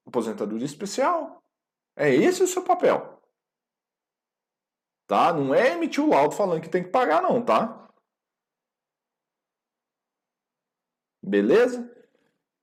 [0.06, 1.44] aposentadoria especial.
[1.96, 3.22] É esse o seu papel.
[5.08, 5.34] Tá?
[5.34, 7.87] Não é emitir o laudo falando que tem que pagar, não, tá?
[11.28, 11.94] Beleza?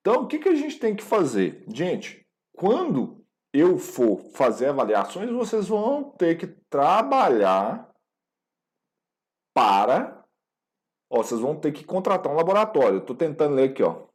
[0.01, 1.63] Então, o que, que a gente tem que fazer?
[1.67, 3.23] Gente, quando
[3.53, 7.89] eu for fazer avaliações, vocês vão ter que trabalhar
[9.53, 10.25] para.
[11.09, 12.99] Ó, vocês vão ter que contratar um laboratório.
[12.99, 14.07] Estou tentando ler aqui, ó.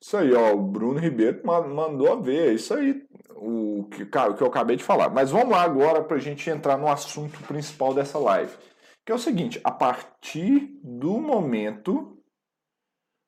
[0.00, 3.04] Isso aí, ó, o Bruno Ribeiro mandou a ver, é isso aí,
[3.36, 5.08] o que, o que eu acabei de falar.
[5.10, 8.56] Mas vamos lá agora para a gente entrar no assunto principal dessa live,
[9.04, 12.22] que é o seguinte: a partir do momento,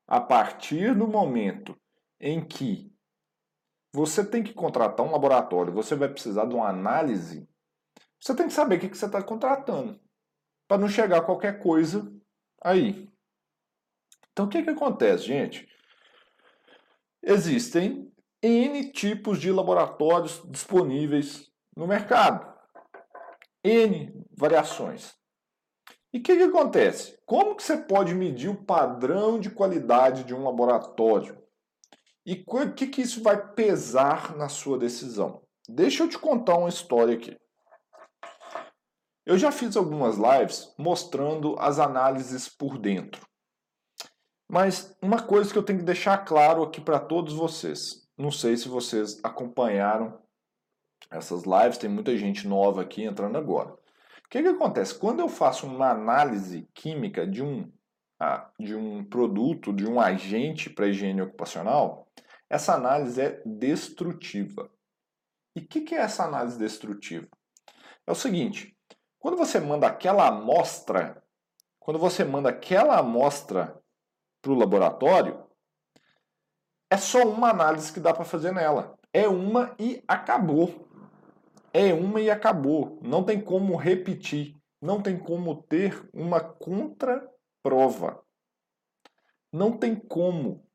[0.07, 1.77] a partir do momento
[2.21, 2.93] em que
[3.93, 7.49] você tem que contratar um laboratório, você vai precisar de uma análise,
[8.21, 10.01] você tem que saber o que, que você está contratando,
[10.67, 12.13] para não chegar qualquer coisa
[12.63, 13.09] aí.
[14.33, 15.69] Então o que, que acontece, gente?
[17.23, 18.08] Existem
[18.43, 22.47] N tipos de laboratórios disponíveis no mercado.
[23.65, 25.15] N variações.
[26.13, 27.19] E o que, que acontece?
[27.27, 31.37] Como que você pode medir o padrão de qualidade de um laboratório?
[32.25, 35.43] E o que, que isso vai pesar na sua decisão?
[35.69, 37.37] Deixa eu te contar uma história aqui.
[39.27, 43.27] Eu já fiz algumas lives mostrando as análises por dentro.
[44.51, 48.08] Mas uma coisa que eu tenho que deixar claro aqui para todos vocês.
[48.19, 50.21] Não sei se vocês acompanharam
[51.09, 53.73] essas lives, tem muita gente nova aqui entrando agora.
[53.73, 54.99] O que, que acontece?
[54.99, 57.73] Quando eu faço uma análise química de um,
[58.59, 62.09] de um produto, de um agente para higiene ocupacional,
[62.51, 64.69] essa análise é destrutiva.
[65.55, 67.29] E o que, que é essa análise destrutiva?
[68.05, 68.77] É o seguinte:
[69.21, 71.23] quando você manda aquela amostra,
[71.79, 73.81] quando você manda aquela amostra
[74.43, 75.48] para o laboratório,
[76.91, 78.99] é só uma análise que dá para fazer nela.
[79.13, 80.89] É uma e acabou.
[81.73, 82.99] É uma e acabou.
[83.03, 84.57] Não tem como repetir.
[84.81, 88.23] Não tem como ter uma contraprova.
[89.53, 90.67] Não tem como.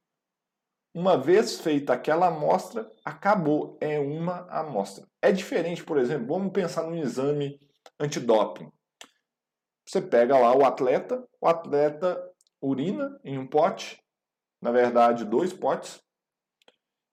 [0.93, 3.78] Uma vez feita aquela amostra, acabou.
[3.82, 5.08] É uma amostra.
[5.21, 7.60] É diferente, por exemplo, vamos pensar num exame
[7.99, 8.71] antidoping.
[9.88, 12.21] Você pega lá o atleta, o atleta
[12.62, 14.03] urina em um pote,
[14.63, 16.02] na verdade, dois potes,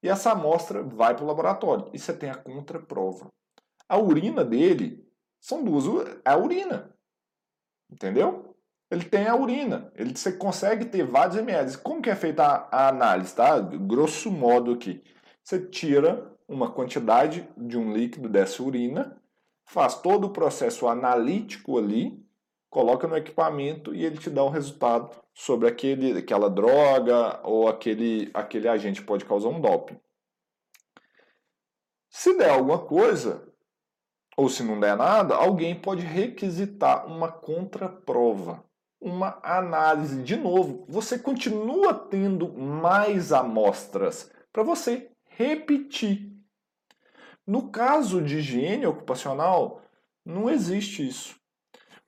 [0.02, 1.90] e essa amostra vai para o laboratório.
[1.92, 3.26] E você tem a contraprova.
[3.88, 5.04] A urina dele
[5.40, 5.84] são duas.
[6.24, 6.94] É a urina.
[7.90, 8.56] Entendeu?
[8.88, 9.92] Ele tem a urina.
[9.96, 11.76] Ele, você consegue ter vários ml.
[11.78, 13.58] Como que é feita a, a análise, tá?
[13.58, 15.02] Grosso modo aqui.
[15.42, 19.20] Você tira uma quantidade de um líquido dessa urina,
[19.64, 22.24] faz todo o processo analítico ali,
[22.70, 28.30] coloca no equipamento e ele te dá um resultado sobre aquele, aquela droga ou aquele,
[28.32, 29.98] aquele agente pode causar um doping.
[32.08, 33.48] Se der alguma coisa,
[34.36, 38.64] ou se não der nada, alguém pode requisitar uma contraprova,
[39.00, 40.22] uma análise.
[40.22, 46.30] De novo, você continua tendo mais amostras para você repetir.
[47.46, 49.82] No caso de higiene ocupacional,
[50.24, 51.39] não existe isso.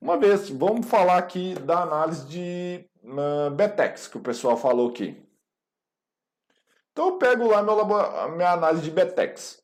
[0.02, 5.16] Uma vez, vamos falar aqui da análise de uh, Betex, que o pessoal falou aqui.
[6.90, 7.76] Então eu pego lá meu
[8.34, 9.62] minha análise de Betex.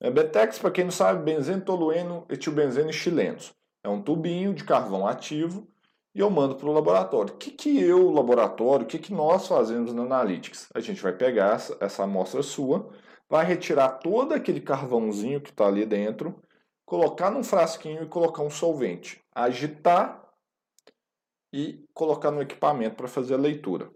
[0.00, 3.54] É, Betex, para quem não sabe, benzeno, tolueno, etilbenzeno e chilenos.
[3.84, 5.68] É um tubinho de carvão ativo
[6.12, 7.34] e eu mando para o laboratório.
[7.34, 10.68] O que, que eu, laboratório, o que, que nós fazemos na Analytics?
[10.74, 12.90] A gente vai pegar essa, essa amostra sua,
[13.28, 16.42] vai retirar todo aquele carvãozinho que está ali dentro,
[16.84, 20.26] colocar num frasquinho e colocar um solvente agitar
[21.52, 23.92] e colocar no equipamento para fazer a leitura.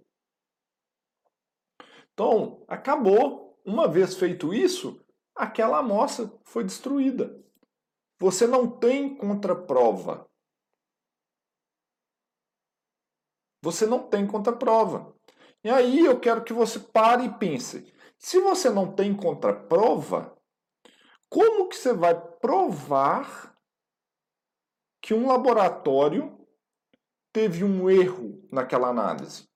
[2.12, 3.48] Então, acabou.
[3.64, 7.42] Uma vez feito isso, aquela amostra foi destruída.
[8.18, 10.28] Você não tem contraprova.
[13.62, 15.14] Você não tem contraprova.
[15.62, 17.92] E aí eu quero que você pare e pense.
[18.18, 20.36] Se você não tem contraprova,
[21.28, 23.49] como que você vai provar
[25.00, 26.38] que um laboratório
[27.32, 29.48] teve um erro naquela análise.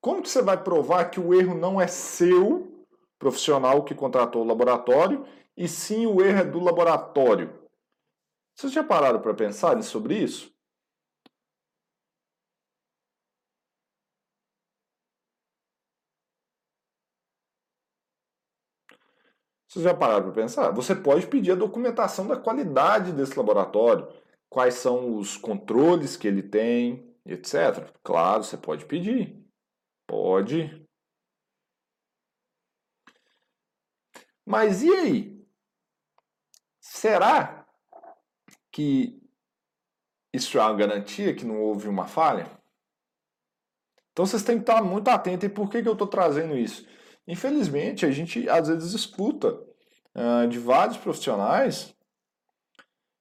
[0.00, 2.86] Como que você vai provar que o erro não é seu,
[3.18, 5.26] profissional que contratou o laboratório,
[5.56, 7.68] e sim o erro é do laboratório?
[8.54, 10.53] Vocês já pararam para pensar sobre isso?
[19.74, 20.70] Vocês já pararam para pensar?
[20.70, 24.06] Você pode pedir a documentação da qualidade desse laboratório,
[24.48, 27.90] quais são os controles que ele tem, etc.
[28.04, 29.36] Claro, você pode pedir.
[30.06, 30.86] Pode.
[34.46, 35.44] Mas e aí?
[36.80, 37.66] Será
[38.70, 39.20] que
[40.32, 42.48] isso é uma garantia que não houve uma falha?
[44.12, 45.46] Então vocês têm que estar muito atentos.
[45.46, 46.86] E por que, que eu estou trazendo isso?
[47.26, 49.58] Infelizmente, a gente às vezes escuta
[50.14, 51.94] uh, de vários profissionais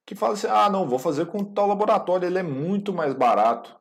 [0.05, 3.75] que falam assim: ah, não, vou fazer com tal laboratório, ele é muito mais barato.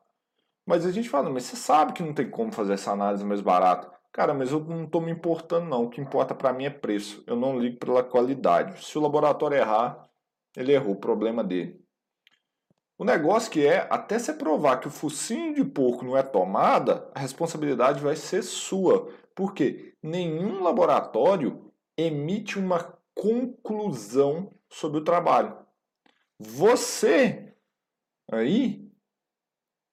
[0.65, 3.41] Mas a gente fala, mas você sabe que não tem como fazer essa análise mais
[3.41, 3.91] barata.
[4.13, 5.85] Cara, mas eu não estou me importando não.
[5.85, 7.23] O que importa para mim é preço.
[7.27, 8.85] Eu não ligo pela qualidade.
[8.85, 10.07] Se o laboratório errar,
[10.55, 11.83] ele errou, o problema dele.
[12.97, 17.09] O negócio que é, até você provar que o focinho de porco não é tomada,
[17.13, 19.09] a responsabilidade vai ser sua.
[19.35, 25.57] Porque nenhum laboratório emite uma conclusão sobre o trabalho.
[26.39, 27.55] Você
[28.31, 28.91] aí,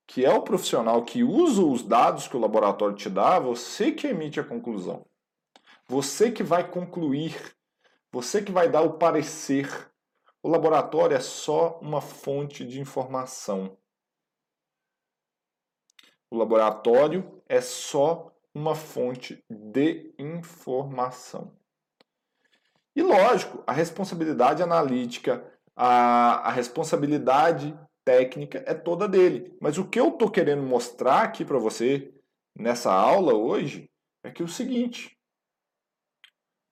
[0.06, 4.06] que é o profissional que usa os dados que o laboratório te dá, você que
[4.06, 5.06] emite a conclusão.
[5.86, 7.56] Você que vai concluir,
[8.12, 9.68] você que vai dar o parecer.
[10.42, 13.76] O laboratório é só uma fonte de informação.
[16.30, 21.56] O laboratório é só uma fonte de informação.
[22.94, 25.44] E lógico, a responsabilidade analítica,
[25.76, 29.56] a, a responsabilidade técnica é toda dele.
[29.60, 32.12] Mas o que eu estou querendo mostrar aqui para você
[32.56, 33.88] nessa aula hoje
[34.24, 35.16] é que é o seguinte: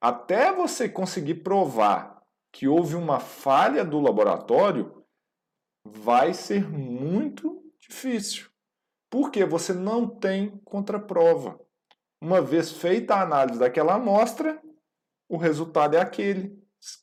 [0.00, 5.04] até você conseguir provar que houve uma falha do laboratório,
[5.84, 8.48] vai ser muito difícil.
[9.10, 11.58] Porque você não tem contraprova.
[12.20, 14.61] Uma vez feita a análise daquela amostra,
[15.28, 16.59] o resultado é aquele.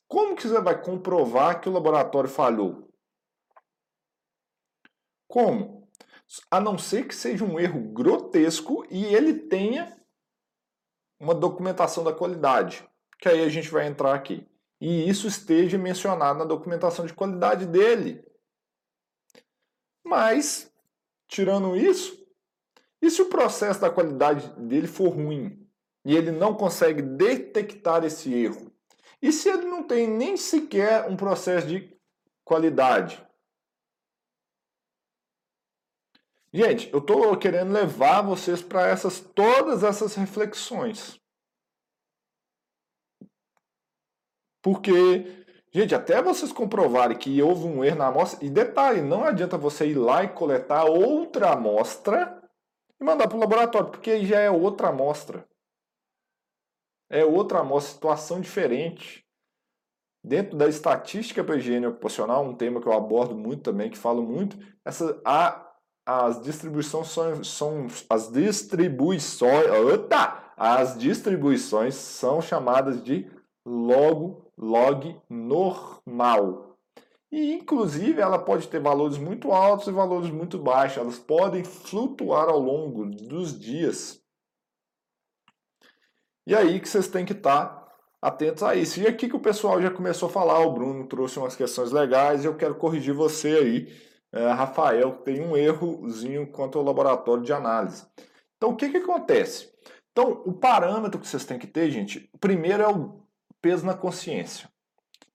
[0.06, 2.92] Como que você vai comprovar que o laboratório falhou?
[5.28, 5.88] Como?
[6.50, 9.96] A não ser que seja um erro grotesco e ele tenha
[11.20, 12.86] uma documentação da qualidade,
[13.18, 14.46] que aí a gente vai entrar aqui.
[14.80, 18.22] E isso esteja mencionado na documentação de qualidade dele.
[20.04, 20.72] Mas,
[21.26, 22.25] tirando isso,
[23.06, 25.66] e se o processo da qualidade dele for ruim
[26.04, 28.72] e ele não consegue detectar esse erro?
[29.20, 31.96] E se ele não tem nem sequer um processo de
[32.44, 33.24] qualidade?
[36.52, 41.20] Gente, eu estou querendo levar vocês para essas todas essas reflexões.
[44.62, 49.58] Porque, gente, até vocês comprovarem que houve um erro na amostra, e detalhe, não adianta
[49.58, 52.35] você ir lá e coletar outra amostra
[53.00, 55.46] e mandar para o laboratório, porque aí já é outra amostra.
[57.10, 59.24] É outra amostra, situação diferente.
[60.24, 64.22] Dentro da estatística para higiene ocupacional, um tema que eu abordo muito também, que falo
[64.22, 65.72] muito, essa, a,
[66.04, 73.30] as distribuições são, são as distribuições, opa, as distribuições são chamadas de
[73.64, 76.65] logo log normal.
[77.30, 80.98] E, inclusive, ela pode ter valores muito altos e valores muito baixos.
[80.98, 84.22] Elas podem flutuar ao longo dos dias.
[86.46, 87.86] E aí que vocês têm que estar
[88.22, 89.00] atentos a isso.
[89.00, 92.44] E aqui que o pessoal já começou a falar, o Bruno trouxe umas questões legais
[92.44, 93.92] e eu quero corrigir você aí,
[94.32, 98.06] é, Rafael, tem um errozinho quanto ao laboratório de análise.
[98.56, 99.72] Então, o que, que acontece?
[100.12, 103.20] Então, o parâmetro que vocês têm que ter, gente, primeiro é o
[103.60, 104.68] peso na consciência.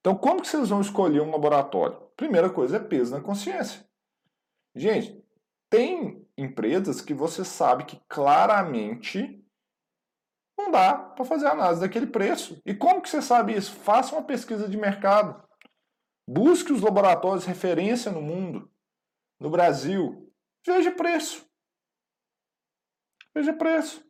[0.02, 1.98] Então, como que vocês vão escolher um laboratório?
[2.18, 3.88] Primeira coisa é peso na consciência.
[4.76, 5.24] Gente,
[5.70, 9.42] tem empresas que você sabe que claramente
[10.58, 12.60] não dá para fazer análise daquele preço.
[12.66, 13.74] E como que você sabe isso?
[13.74, 15.42] Faça uma pesquisa de mercado.
[16.28, 18.72] Busque os laboratórios de referência no mundo,
[19.39, 20.32] no Brasil.
[20.66, 21.47] Veja preço.
[23.34, 24.04] Veja preço.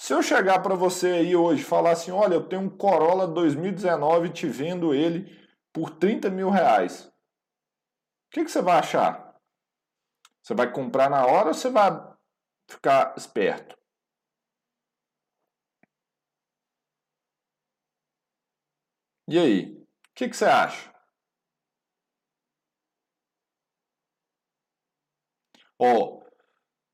[0.00, 3.26] Se eu chegar para você aí hoje e falar assim, olha, eu tenho um Corolla
[3.26, 5.36] 2019 te vendo ele
[5.72, 9.36] por 30 mil reais, o que, que você vai achar?
[10.40, 11.90] Você vai comprar na hora ou você vai
[12.70, 13.76] ficar esperto?
[19.26, 19.74] E aí?
[19.74, 20.94] O que, que você acha?
[25.76, 26.22] Ó,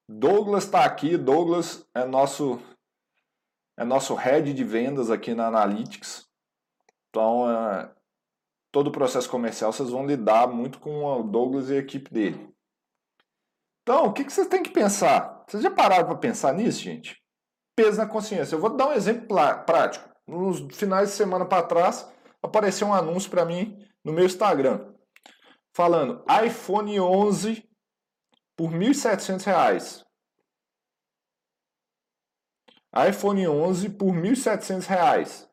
[0.09, 1.16] Douglas está aqui.
[1.18, 2.73] Douglas é nosso
[3.76, 6.28] é nosso head de vendas aqui na Analytics.
[7.08, 7.92] Então, é,
[8.72, 12.52] todo o processo comercial, vocês vão lidar muito com o Douglas e a equipe dele.
[13.82, 15.44] Então, o que, que vocês têm que pensar?
[15.46, 17.22] Vocês já pararam para pensar nisso, gente?
[17.76, 18.54] Peso na consciência.
[18.54, 19.26] Eu vou dar um exemplo
[19.66, 20.08] prático.
[20.26, 22.10] Nos finais de semana para trás,
[22.42, 24.92] apareceu um anúncio para mim no meu Instagram,
[25.74, 27.68] falando iPhone 11
[28.56, 30.03] por R$ 1.700.
[33.09, 35.49] iPhone 11 por R$ 1.700.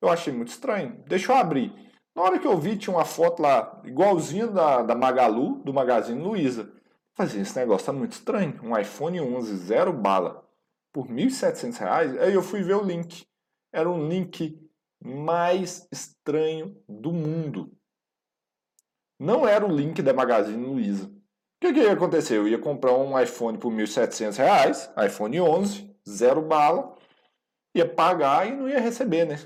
[0.00, 1.02] Eu achei muito estranho.
[1.06, 1.72] Deixa eu abrir.
[2.14, 6.20] Na hora que eu vi, tinha uma foto lá, igualzinha da, da Magalu, do Magazine
[6.20, 6.72] Luiza.
[7.14, 8.58] Falei, esse negócio tá muito estranho.
[8.62, 10.44] Um iPhone 11 zero bala
[10.92, 12.18] por R$ 1.700.
[12.20, 13.24] Aí eu fui ver o link.
[13.72, 14.58] Era um link
[15.00, 17.72] mais estranho do mundo.
[19.18, 21.06] Não era o link da Magazine Luiza.
[21.06, 22.36] O que, que ia acontecer?
[22.36, 26.96] Eu ia comprar um iPhone por R$ 1.700, iPhone 11, zero bala,
[27.74, 29.36] ia pagar e não ia receber, né?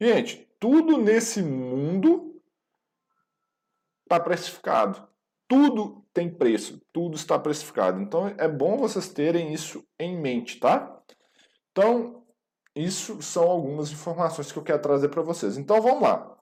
[0.00, 2.42] Gente, tudo nesse mundo
[4.02, 5.08] está precificado.
[5.48, 8.00] Tudo tem preço, tudo está precificado.
[8.00, 11.02] Então é bom vocês terem isso em mente, tá?
[11.70, 12.26] Então,
[12.74, 15.56] isso são algumas informações que eu quero trazer para vocês.
[15.56, 16.38] Então vamos lá.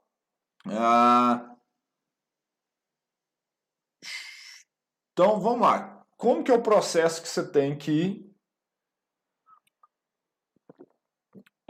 [0.66, 1.56] Ah...
[5.12, 6.04] Então vamos lá.
[6.16, 8.33] Como que é o processo que você tem que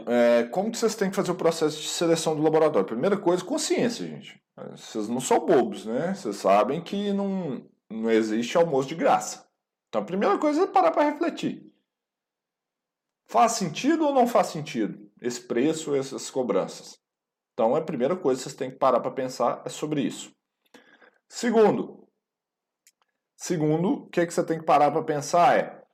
[0.07, 2.87] é, como que vocês têm que fazer o processo de seleção do laboratório?
[2.87, 4.41] Primeira coisa, consciência, gente.
[4.71, 6.13] Vocês não são bobos, né?
[6.13, 9.45] Vocês sabem que não, não existe almoço de graça.
[9.89, 11.71] Então a primeira coisa é parar para refletir.
[13.27, 16.99] Faz sentido ou não faz sentido esse preço, essas cobranças?
[17.53, 20.31] Então a primeira coisa que vocês têm que parar para pensar é sobre isso.
[21.27, 22.07] Segundo,
[23.35, 25.84] segundo, o que, é que você tem que parar para pensar é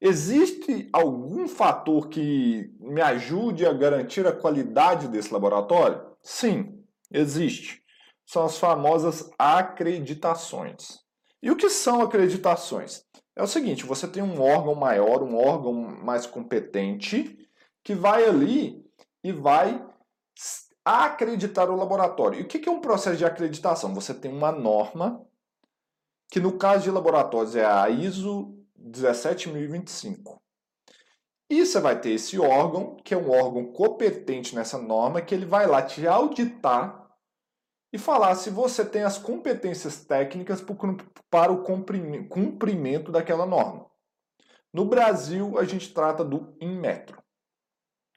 [0.00, 6.04] Existe algum fator que me ajude a garantir a qualidade desse laboratório?
[6.22, 7.82] Sim, existe.
[8.26, 11.00] São as famosas acreditações.
[11.42, 13.04] E o que são acreditações?
[13.34, 17.38] É o seguinte: você tem um órgão maior, um órgão mais competente,
[17.82, 18.84] que vai ali
[19.22, 19.84] e vai
[20.84, 22.40] acreditar o laboratório.
[22.40, 23.94] E o que é um processo de acreditação?
[23.94, 25.24] Você tem uma norma,
[26.30, 28.55] que no caso de laboratórios é a ISO
[28.86, 30.38] 17.025.
[31.48, 35.46] E você vai ter esse órgão, que é um órgão competente nessa norma, que ele
[35.46, 37.06] vai lá te auditar
[37.92, 40.62] e falar se você tem as competências técnicas
[41.30, 43.86] para o cumprimento daquela norma.
[44.72, 47.22] No Brasil, a gente trata do Inmetro.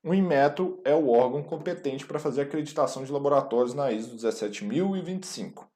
[0.03, 5.69] O Inmetro é o órgão competente para fazer acreditação de laboratórios na ISO 17025.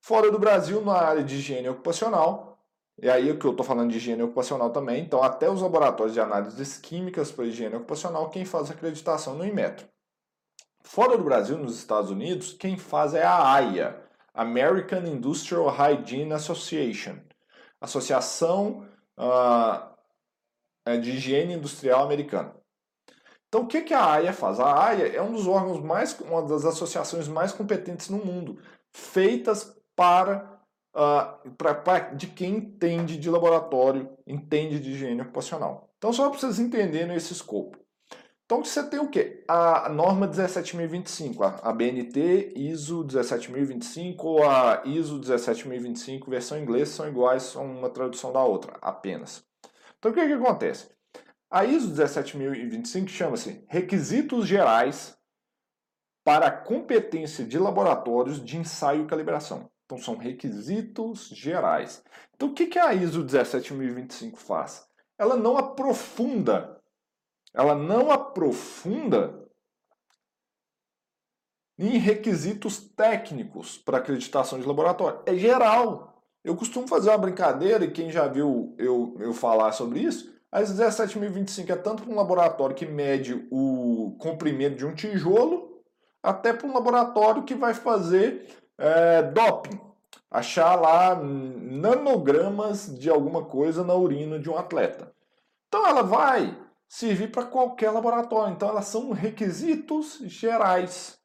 [0.00, 2.53] Fora do Brasil, na área de higiene ocupacional,
[3.00, 6.14] e aí o que eu estou falando de higiene ocupacional também, então até os laboratórios
[6.14, 9.86] de análises químicas para higiene ocupacional, quem faz acreditação no Inmetro.
[10.82, 14.00] Fora do Brasil, nos Estados Unidos, quem faz é a AIA,
[14.32, 17.18] American Industrial Hygiene Association,
[17.80, 18.86] Associação
[19.18, 22.54] uh, de Higiene Industrial Americana.
[23.48, 24.58] Então, o que, que a AIA faz?
[24.60, 28.60] A AIA é um dos órgãos mais, uma das associações mais competentes no mundo,
[28.92, 30.53] feitas para
[30.94, 35.90] uh, pra, pra, de quem entende de laboratório, entende de higiene ocupacional.
[35.98, 37.78] Então, só para vocês entenderem esse escopo.
[38.44, 39.42] Então, você tem o quê?
[39.48, 47.42] A norma 17025, a BNT ISO 17025 ou a ISO 17025, versão inglesa, são iguais,
[47.44, 49.42] são uma tradução da outra, apenas.
[49.98, 50.90] Então, o que, que acontece?
[51.50, 55.16] A ISO 17025 chama-se Requisitos Gerais
[56.22, 59.70] para a Competência de Laboratórios de Ensaio e Calibração.
[59.94, 62.02] Então, são requisitos gerais.
[62.34, 64.88] Então, o que a ISO 17025 faz?
[65.16, 66.80] Ela não aprofunda,
[67.52, 69.48] ela não aprofunda
[71.78, 75.20] em requisitos técnicos para acreditação de laboratório.
[75.26, 76.12] É geral.
[76.42, 80.60] Eu costumo fazer uma brincadeira, e quem já viu eu, eu falar sobre isso, a
[80.60, 85.82] ISO 17025 é tanto para um laboratório que mede o comprimento de um tijolo,
[86.22, 89.80] até para um laboratório que vai fazer é, doping.
[90.30, 95.12] Achar lá nanogramas de alguma coisa na urina de um atleta.
[95.68, 96.58] Então ela vai
[96.88, 98.52] servir para qualquer laboratório.
[98.52, 101.18] Então elas são requisitos gerais.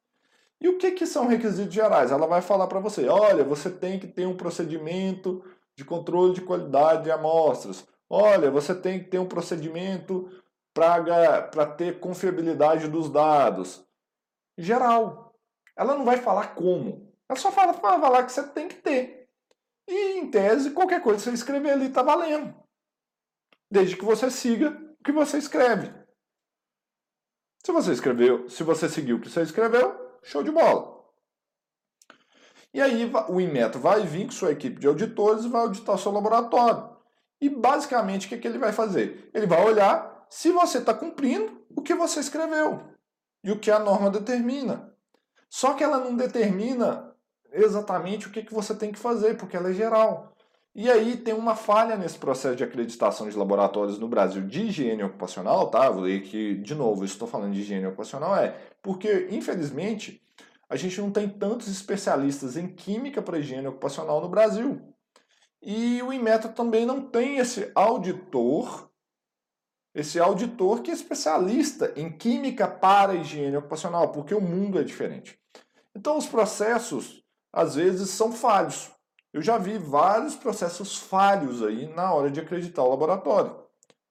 [0.60, 2.12] E o que, que são requisitos gerais?
[2.12, 5.42] Ela vai falar para você: olha, você tem que ter um procedimento
[5.74, 7.86] de controle de qualidade de amostras.
[8.08, 10.28] Olha, você tem que ter um procedimento
[10.74, 13.84] para ter confiabilidade dos dados.
[14.58, 15.34] Geral.
[15.76, 17.09] Ela não vai falar como.
[17.30, 19.30] Ela só fala, fala lá que você tem que ter.
[19.86, 22.52] E, em tese, qualquer coisa que você escrever ali está valendo.
[23.70, 25.94] Desde que você siga o que você escreve.
[27.64, 31.00] Se você escreveu, se você seguiu o que você escreveu, Show de bola.
[32.72, 36.12] E aí o Inmetro vai vir com sua equipe de auditores e vai auditar seu
[36.12, 36.96] laboratório.
[37.40, 39.30] E basicamente o que, que ele vai fazer?
[39.32, 42.82] Ele vai olhar se você está cumprindo o que você escreveu
[43.42, 44.94] e o que a norma determina.
[45.48, 47.09] Só que ela não determina
[47.52, 50.32] exatamente o que, que você tem que fazer, porque ela é geral.
[50.74, 55.02] E aí tem uma falha nesse processo de acreditação de laboratórios no Brasil de higiene
[55.02, 55.90] ocupacional, tá?
[55.90, 60.22] Vou ler que, de novo, estou falando de higiene ocupacional, é porque, infelizmente,
[60.68, 64.80] a gente não tem tantos especialistas em química para higiene ocupacional no Brasil.
[65.60, 68.88] E o Inmetro também não tem esse auditor,
[69.92, 75.38] esse auditor que é especialista em química para higiene ocupacional, porque o mundo é diferente.
[75.94, 77.19] Então os processos
[77.52, 78.90] às vezes são falhos.
[79.32, 83.56] Eu já vi vários processos falhos aí na hora de acreditar o laboratório.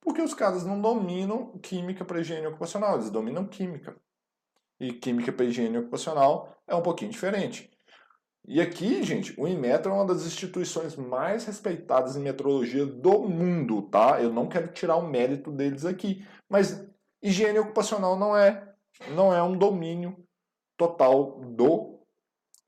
[0.01, 3.95] Porque os caras não dominam química para higiene ocupacional, eles dominam química
[4.79, 7.69] e química para higiene ocupacional é um pouquinho diferente.
[8.47, 13.83] E aqui, gente, o Inmetro é uma das instituições mais respeitadas em metrologia do mundo,
[13.83, 14.21] tá?
[14.21, 16.87] Eu não quero tirar o mérito deles aqui, mas
[17.21, 18.67] higiene ocupacional não é
[19.09, 20.17] não é um domínio
[20.75, 21.99] total do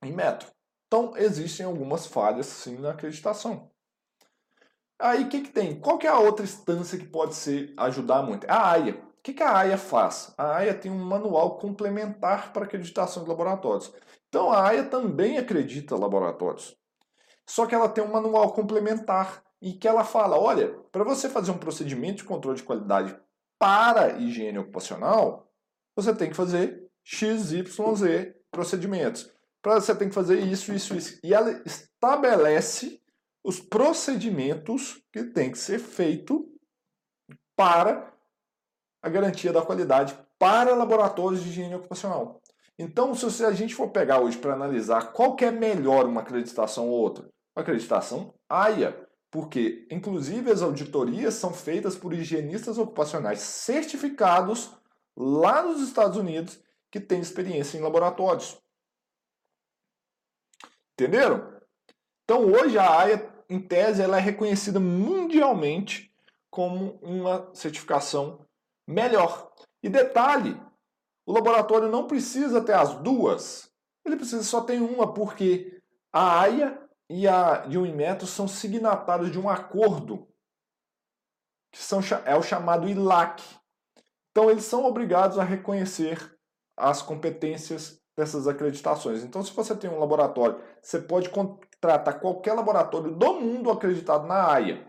[0.03, 0.47] Inmetro.
[0.93, 3.71] Então, existem algumas falhas sim na acreditação.
[4.99, 5.79] Aí o que, que tem?
[5.79, 8.45] Qual que é a outra instância que pode ser ajudar muito?
[8.49, 8.95] A AIA.
[8.95, 10.33] O que, que a AIA faz?
[10.37, 13.93] A AIA tem um manual complementar para acreditação de laboratórios.
[14.27, 16.75] Então a AIA também acredita laboratórios.
[17.47, 21.51] Só que ela tem um manual complementar e que ela fala, olha, para você fazer
[21.51, 23.17] um procedimento de controle de qualidade
[23.57, 25.49] para higiene ocupacional,
[25.95, 27.63] você tem que fazer XYZ
[28.51, 29.31] procedimentos.
[29.61, 31.19] Para você tem que fazer isso, isso, isso.
[31.23, 33.01] E ela estabelece
[33.43, 36.47] os procedimentos que tem que ser feito
[37.55, 38.11] para
[39.01, 42.41] a garantia da qualidade para laboratórios de higiene ocupacional.
[42.77, 46.89] Então, se a gente for pegar hoje para analisar qual que é melhor uma acreditação
[46.89, 54.71] ou outra, uma acreditação AIA, porque inclusive as auditorias são feitas por higienistas ocupacionais certificados
[55.15, 56.59] lá nos Estados Unidos
[56.91, 58.59] que têm experiência em laboratórios.
[60.93, 61.59] Entenderam?
[62.23, 66.13] Então hoje a AIA, em tese, ela é reconhecida mundialmente
[66.49, 68.45] como uma certificação
[68.87, 69.51] melhor.
[69.83, 70.59] E detalhe,
[71.25, 73.71] o laboratório não precisa ter as duas,
[74.05, 75.81] ele precisa só ter uma, porque
[76.11, 77.85] a AIA e, a, e o
[78.25, 80.27] são signatários de um acordo,
[81.71, 83.43] que são, é o chamado ILAC.
[84.31, 86.37] Então, eles são obrigados a reconhecer
[86.77, 89.23] as competências dessas acreditações.
[89.23, 94.51] Então, se você tem um laboratório, você pode contratar qualquer laboratório do mundo acreditado na
[94.51, 94.85] AIA,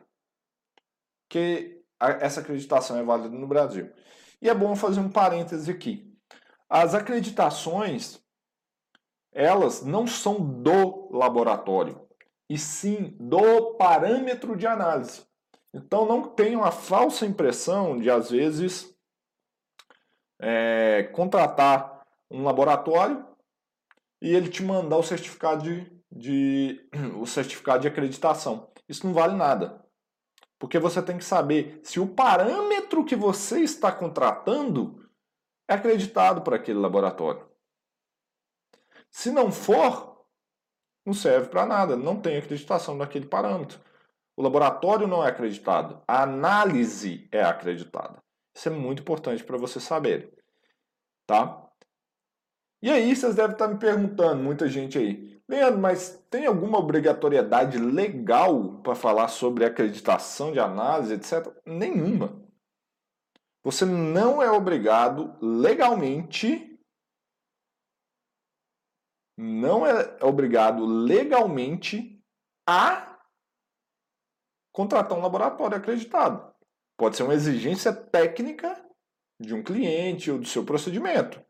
[1.28, 3.90] que essa acreditação é válida no Brasil.
[4.40, 6.12] E é bom fazer um parêntese aqui.
[6.68, 8.20] As acreditações,
[9.32, 12.00] elas não são do laboratório,
[12.48, 15.22] e sim do parâmetro de análise.
[15.72, 18.94] Então não tenham a falsa impressão de, às vezes,
[20.38, 21.91] é, contratar
[22.32, 23.26] um laboratório
[24.20, 26.88] e ele te mandar o certificado de, de,
[27.20, 28.72] o certificado de acreditação.
[28.88, 29.84] Isso não vale nada.
[30.58, 35.08] Porque você tem que saber se o parâmetro que você está contratando
[35.68, 37.50] é acreditado para aquele laboratório.
[39.10, 40.24] Se não for,
[41.04, 43.80] não serve para nada, não tem acreditação naquele parâmetro.
[44.36, 48.22] O laboratório não é acreditado, a análise é acreditada.
[48.54, 50.32] Isso é muito importante para você saber,
[51.26, 51.61] tá?
[52.82, 57.78] E aí vocês devem estar me perguntando, muita gente aí, Leandro, mas tem alguma obrigatoriedade
[57.78, 61.54] legal para falar sobre acreditação de análise, etc?
[61.64, 62.42] Nenhuma.
[63.62, 66.76] Você não é obrigado legalmente,
[69.38, 72.20] não é obrigado legalmente
[72.68, 73.20] a
[74.72, 76.52] contratar um laboratório acreditado.
[76.96, 78.84] Pode ser uma exigência técnica
[79.40, 81.40] de um cliente ou do seu procedimento.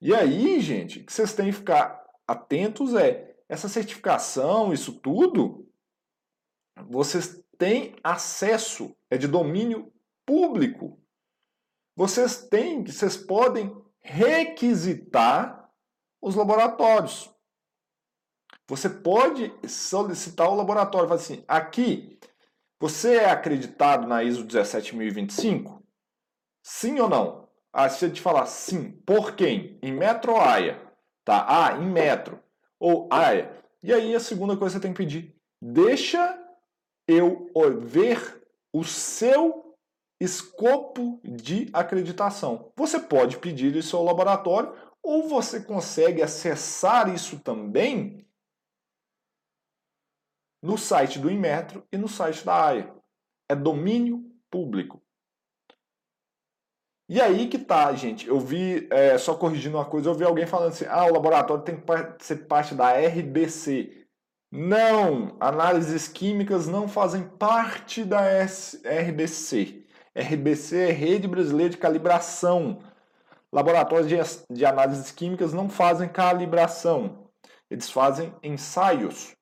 [0.00, 5.70] E aí, gente, que vocês têm que ficar atentos é essa certificação, isso tudo,
[6.88, 9.92] vocês têm acesso, é de domínio
[10.26, 11.00] público.
[11.96, 15.70] Vocês têm, vocês podem requisitar
[16.20, 17.32] os laboratórios.
[18.68, 22.18] Você pode solicitar o laboratório, falar assim, aqui,
[22.78, 25.82] você é acreditado na ISO 17025?
[26.62, 27.45] Sim ou não?
[27.78, 29.78] Ah, se eu te falar sim, por quem?
[29.82, 30.80] Em metro ou AIA?
[31.22, 31.44] Tá?
[31.46, 32.42] Ah, em metro.
[32.80, 33.06] Ou.
[33.12, 33.34] Ah,
[33.82, 36.42] e aí a segunda coisa que você tem que pedir, deixa
[37.06, 39.76] eu ver o seu
[40.18, 42.72] escopo de acreditação.
[42.74, 48.26] Você pode pedir isso ao laboratório ou você consegue acessar isso também
[50.62, 52.96] no site do Inmetro e no site da AIA.
[53.50, 55.05] É domínio público.
[57.08, 58.26] E aí que tá, gente.
[58.26, 61.62] Eu vi, é, só corrigindo uma coisa, eu vi alguém falando assim: ah, o laboratório
[61.62, 64.06] tem que ser parte da RBC.
[64.50, 69.84] Não, análises químicas não fazem parte da RBC.
[70.14, 72.80] RBC é Rede Brasileira de Calibração.
[73.52, 77.28] Laboratórios de, de análises químicas não fazem calibração,
[77.70, 79.34] eles fazem ensaios.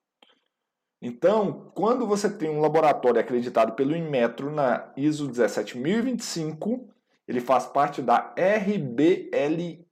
[1.00, 6.88] Então, quando você tem um laboratório acreditado pelo Inmetro na ISO 17025,
[7.26, 9.86] ele faz parte da RBLE,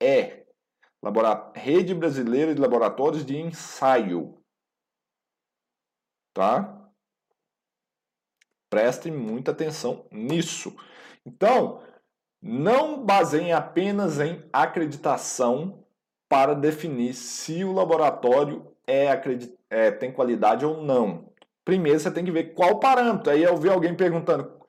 [1.54, 4.38] Rede Brasileira de Laboratórios de Ensaio.
[6.34, 6.90] Tá?
[8.70, 10.74] Prestem muita atenção nisso.
[11.26, 11.82] Então,
[12.40, 15.84] não baseiem apenas em acreditação
[16.28, 19.08] para definir se o laboratório é,
[19.70, 21.30] é, tem qualidade ou não.
[21.64, 23.30] Primeiro você tem que ver qual parâmetro.
[23.30, 24.61] Aí eu vi alguém perguntando: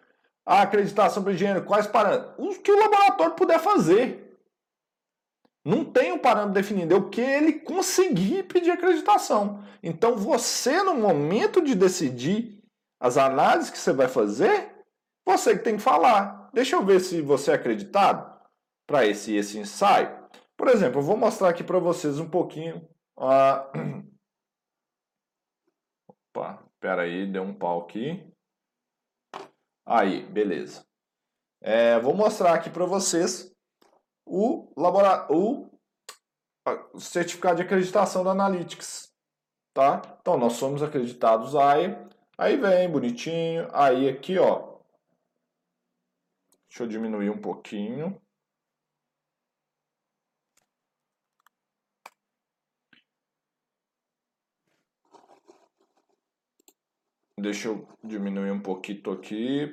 [0.45, 2.33] a acreditação para higiene, quais parâmetros?
[2.37, 4.37] O que o laboratório puder fazer.
[5.65, 9.63] Não tem um parâmetro definido, é o que ele conseguir pedir acreditação.
[9.81, 12.61] Então você, no momento de decidir
[12.99, 14.75] as análises que você vai fazer,
[15.25, 16.49] você que tem que falar.
[16.53, 18.33] Deixa eu ver se você é acreditado
[18.85, 20.23] para esse, esse ensaio.
[20.57, 22.87] Por exemplo, eu vou mostrar aqui para vocês um pouquinho.
[23.17, 24.03] Uh...
[26.35, 28.32] Opa, espera aí, deu um pau aqui.
[29.85, 30.85] Aí, beleza.
[31.61, 33.53] É, vou mostrar aqui para vocês
[34.25, 35.27] o, labora...
[35.31, 35.69] o
[36.99, 39.11] certificado de acreditação da Analytics.
[39.73, 40.01] Tá?
[40.21, 41.95] Então, nós somos acreditados aí.
[42.37, 43.67] Aí vem, bonitinho.
[43.73, 44.73] Aí aqui, ó,
[46.73, 48.19] Deixa eu diminuir um pouquinho.
[57.43, 59.67] Deixa eu diminuir um pouquinho aqui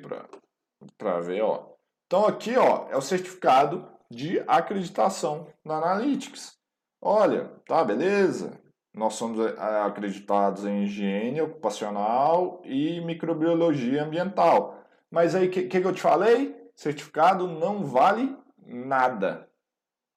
[0.97, 1.69] para ver, ó.
[2.05, 6.59] Então aqui, ó, é o certificado de acreditação na Analytics.
[7.01, 8.59] Olha, tá, beleza?
[8.93, 14.83] Nós somos é, acreditados em higiene ocupacional e microbiologia ambiental.
[15.09, 16.59] Mas aí, o que, que eu te falei?
[16.75, 19.47] certificado não vale nada.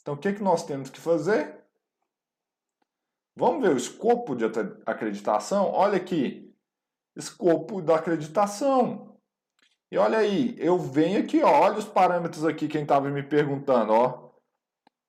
[0.03, 1.63] Então, o que, que nós temos que fazer?
[3.37, 4.45] Vamos ver o escopo de
[4.87, 5.71] acreditação?
[5.71, 6.44] Olha aqui,
[7.17, 9.19] escopo da acreditação.
[9.91, 13.93] E olha aí, eu venho aqui, ó, olha os parâmetros aqui, quem estava me perguntando,
[13.93, 14.31] ó.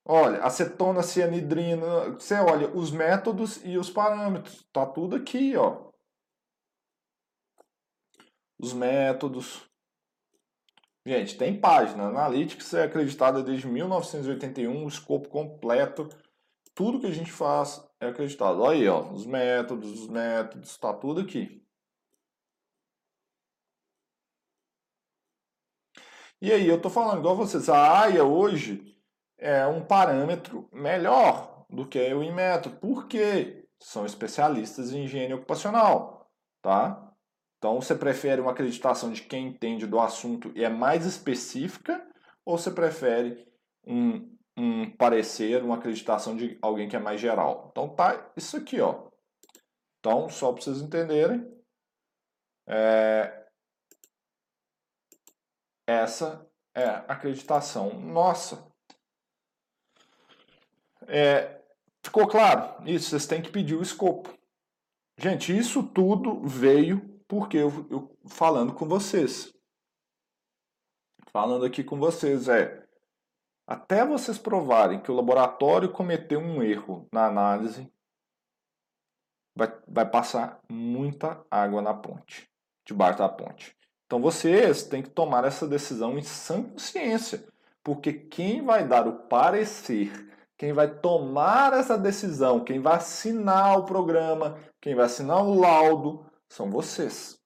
[0.07, 5.91] Olha, acetona, cianidrina, você olha os métodos e os parâmetros, tá tudo aqui, ó.
[8.59, 9.67] Os métodos,
[11.07, 12.07] Gente, tem página.
[12.07, 16.09] Analytics é acreditada desde 1981, o escopo completo.
[16.73, 18.59] Tudo que a gente faz é acreditado.
[18.59, 21.63] Olha aí, ó, os métodos, os métodos, está tudo aqui.
[26.41, 28.95] E aí, eu estou falando igual vocês, a AIA hoje
[29.37, 32.71] é um parâmetro melhor do que o Inmetro.
[32.71, 33.67] Por quê?
[33.79, 36.29] São especialistas em higiene ocupacional,
[36.61, 37.13] tá?
[37.57, 42.05] Então, você prefere uma acreditação de quem entende do assunto e é mais específica,
[42.45, 43.47] ou você prefere
[43.87, 47.69] um, um parecer, uma acreditação de alguém que é mais geral?
[47.71, 49.07] Então, tá isso aqui, ó.
[49.99, 51.49] Então, só para vocês entenderem,
[52.67, 53.44] é...
[55.87, 58.65] essa é a acreditação nossa.
[61.07, 61.61] É...
[62.03, 62.87] Ficou claro?
[62.87, 64.33] Isso, vocês têm que pedir o escopo.
[65.17, 69.53] Gente, isso tudo veio porque eu, eu falando com vocês.
[71.31, 72.85] Falando aqui com vocês, é.
[73.67, 77.91] Até vocês provarem que o laboratório cometeu um erro na análise,
[79.55, 82.47] vai, vai passar muita água na ponte,
[82.85, 83.75] debaixo da ponte.
[84.05, 87.47] Então vocês têm que tomar essa decisão em sã consciência,
[87.83, 90.11] porque quem vai dar o parecer,
[90.57, 96.25] quem vai tomar essa decisão, quem vai assinar o programa, quem vai assinar o laudo,
[96.47, 97.39] são vocês.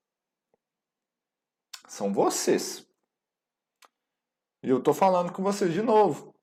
[1.87, 2.85] São vocês.
[4.61, 6.35] E eu estou falando com vocês de novo.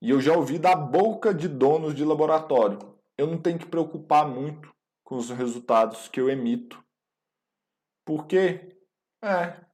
[0.00, 2.78] E eu já ouvi da boca de donos de laboratório.
[3.16, 6.82] Eu não tenho que preocupar muito com os resultados que eu emito.
[8.04, 8.73] Porque,
[9.24, 9.64] é,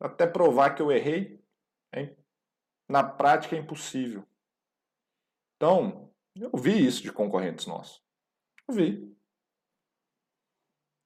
[0.00, 1.38] até provar que eu errei,
[2.88, 4.24] na prática é impossível.
[5.56, 8.02] Então, eu vi isso de concorrentes nossos.
[8.66, 9.16] Eu vi.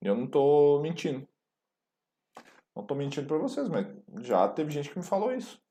[0.00, 1.26] Eu não estou mentindo.
[2.74, 3.86] Não estou mentindo para vocês, mas
[4.24, 5.62] já teve gente que me falou isso.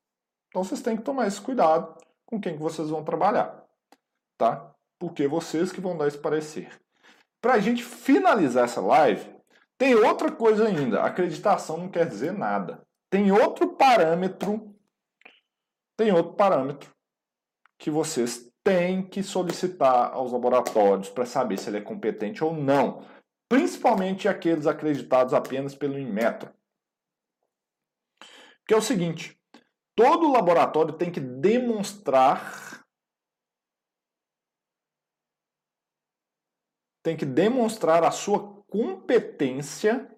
[0.48, 3.66] Então vocês têm que tomar esse cuidado com quem que vocês vão trabalhar.
[4.36, 4.74] tá?
[4.98, 6.80] Porque vocês que vão dar esse parecer.
[7.40, 9.34] Para a gente finalizar essa live,
[9.82, 11.02] tem outra coisa ainda.
[11.02, 12.86] Acreditação não quer dizer nada.
[13.10, 14.72] Tem outro parâmetro,
[15.96, 16.88] tem outro parâmetro
[17.76, 23.04] que vocês têm que solicitar aos laboratórios para saber se ele é competente ou não,
[23.48, 26.54] principalmente aqueles acreditados apenas pelo Inmetro.
[28.68, 29.36] Que é o seguinte:
[29.96, 32.84] todo laboratório tem que demonstrar
[37.02, 40.10] tem que demonstrar a sua competência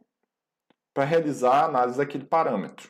[0.94, 2.88] para realizar a análise daquele parâmetro.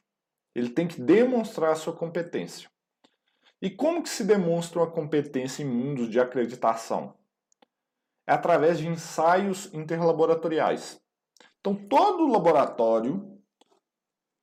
[0.54, 2.68] Ele tem que demonstrar a sua competência.
[3.62, 7.14] E como que se demonstra uma competência em mundos de acreditação?
[8.26, 11.00] É através de ensaios interlaboratoriais.
[11.60, 13.40] Então, todo laboratório,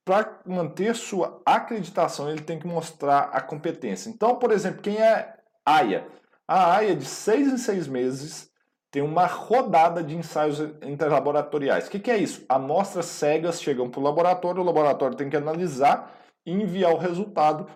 [0.04, 4.10] para manter sua acreditação, ele tem que mostrar a competência.
[4.10, 6.08] Então, por exemplo, quem é AIA?
[6.48, 8.51] A AIA, de seis em seis meses,
[8.92, 11.88] tem uma rodada de ensaios interlaboratoriais.
[11.88, 12.46] O que, que é isso?
[12.50, 16.14] Amostras cegas chegam para o laboratório, o laboratório tem que analisar
[16.46, 17.68] e enviar o resultado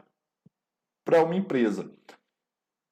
[1.05, 1.89] para uma empresa.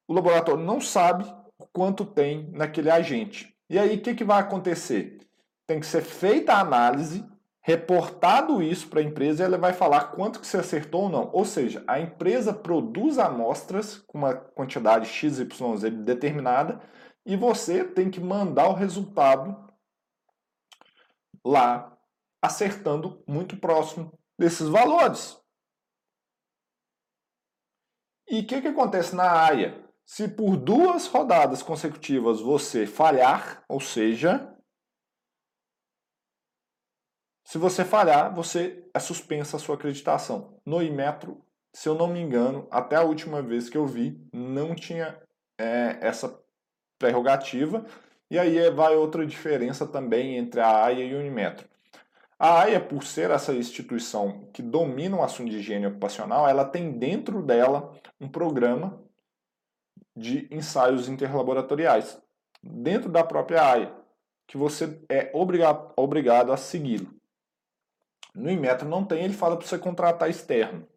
[0.08, 1.24] O laboratório não sabe
[1.72, 3.54] quanto tem naquele agente.
[3.68, 5.18] E aí, o que, que vai acontecer?
[5.66, 7.24] Tem que ser feita a análise,
[7.60, 11.30] reportado isso para a empresa e ela vai falar quanto que você acertou ou não.
[11.32, 16.80] Ou seja, a empresa produz amostras com uma quantidade XYZ determinada
[17.26, 19.72] e você tem que mandar o resultado
[21.44, 21.96] lá,
[22.42, 25.40] acertando muito próximo desses valores.
[28.28, 29.84] E o que, que acontece na AIA?
[30.06, 34.54] Se por duas rodadas consecutivas você falhar, ou seja,
[37.46, 40.60] se você falhar, você é suspensa a sua acreditação.
[40.64, 41.42] No Imetro,
[41.74, 45.22] se eu não me engano, até a última vez que eu vi, não tinha
[45.58, 46.43] é, essa
[47.04, 47.84] prerrogativa.
[48.30, 51.68] E aí vai outra diferença também entre a AIA e o Unimetro.
[52.38, 56.92] A AIA, por ser essa instituição que domina o assunto de higiene ocupacional, ela tem
[56.92, 59.00] dentro dela um programa
[60.16, 62.20] de ensaios interlaboratoriais,
[62.62, 63.94] dentro da própria AIA,
[64.46, 67.14] que você é obrigado, a segui-lo.
[68.34, 70.88] No Inmetro não tem, ele fala para você contratar externo.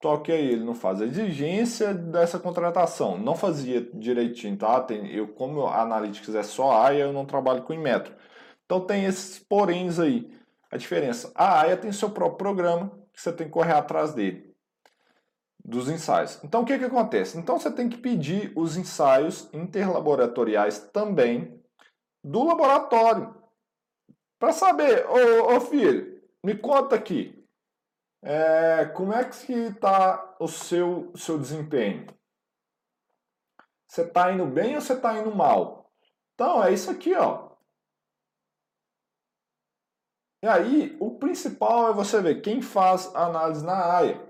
[0.00, 3.18] Toque aí, ele não faz a exigência dessa contratação.
[3.18, 4.80] Não fazia direitinho, tá?
[4.80, 8.14] Tem, eu, como a Analytics é só AIA, eu não trabalho com Inmetro.
[8.64, 10.30] Então tem esses poréns aí.
[10.70, 14.54] A diferença, a AIA tem seu próprio programa, que você tem que correr atrás dele,
[15.64, 16.38] dos ensaios.
[16.44, 17.38] Então o que, que acontece?
[17.38, 21.58] Então você tem que pedir os ensaios interlaboratoriais também
[22.22, 23.34] do laboratório.
[24.38, 27.37] Para saber, ô, ô filho, me conta aqui,
[28.22, 32.06] é, como é que está o seu, seu desempenho?
[33.86, 35.90] Você está indo bem ou você está indo mal?
[36.34, 37.48] Então, é isso aqui, ó.
[40.42, 44.28] E aí, o principal é você ver quem faz análise na AIA.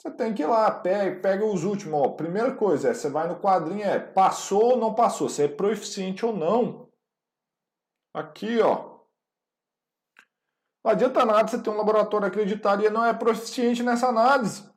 [0.00, 2.00] Você tem que ir lá, pega, pega os últimos.
[2.00, 2.08] Ó.
[2.12, 6.24] Primeira coisa é, você vai no quadrinho, é passou ou não passou, se é proficiente
[6.24, 6.88] ou não.
[8.14, 8.89] Aqui, ó.
[10.82, 14.68] Não adianta nada você ter um laboratório acreditado e ele não é proficiente nessa análise.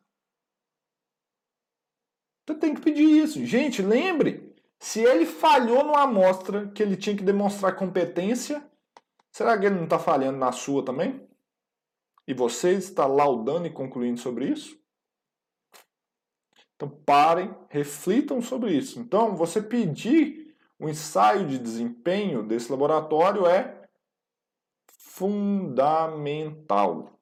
[2.45, 3.43] Você tem que pedir isso.
[3.45, 8.69] Gente, lembre, se ele falhou numa amostra que ele tinha que demonstrar competência,
[9.31, 11.25] será que ele não está falhando na sua também?
[12.27, 14.77] E você está laudando e concluindo sobre isso?
[16.75, 18.99] Então parem, reflitam sobre isso.
[18.99, 23.72] Então, você pedir o ensaio de desempenho desse laboratório é
[25.13, 27.19] fundamental.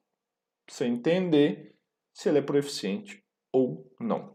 [0.69, 1.75] Você entender
[2.13, 3.21] se ele é proficiente
[3.51, 4.33] ou não.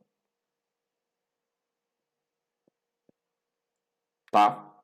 [4.31, 4.83] Tá?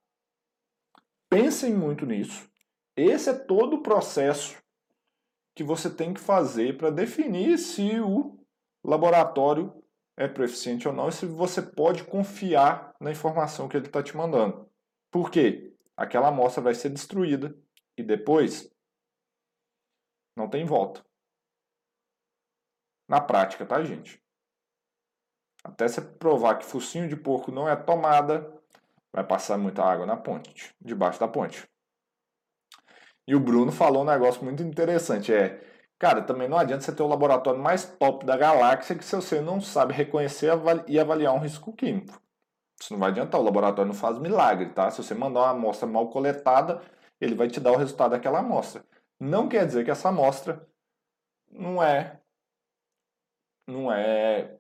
[1.29, 2.51] Pensem muito nisso.
[2.97, 4.57] Esse é todo o processo
[5.55, 8.43] que você tem que fazer para definir se o
[8.83, 9.85] laboratório
[10.17, 14.17] é proficiente ou não e se você pode confiar na informação que ele está te
[14.17, 14.67] mandando.
[15.11, 15.77] Por quê?
[15.95, 17.55] Aquela amostra vai ser destruída
[17.97, 18.71] e depois,
[20.37, 21.05] não tem volta.
[23.09, 24.23] Na prática, tá, gente?
[25.63, 28.53] Até você provar que focinho de porco não é tomada,
[29.13, 31.69] vai passar muita água na ponte, debaixo da ponte.
[33.27, 35.63] E o Bruno falou um negócio muito interessante, é,
[35.99, 39.41] cara, também não adianta você ter o laboratório mais top da galáxia que se você
[39.41, 40.51] não sabe reconhecer
[40.89, 42.21] e avaliar um risco químico.
[42.81, 44.91] Isso não vai adiantar, o laboratório não faz milagre, tá?
[44.91, 46.83] Se você mandar uma amostra mal coletada,
[47.23, 48.85] ele vai te dar o resultado daquela amostra.
[49.21, 50.69] Não quer dizer que essa amostra
[51.51, 52.21] não é
[53.67, 54.59] não é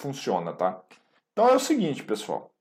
[0.00, 0.82] funciona, tá?
[1.32, 2.52] Então é o seguinte, pessoal.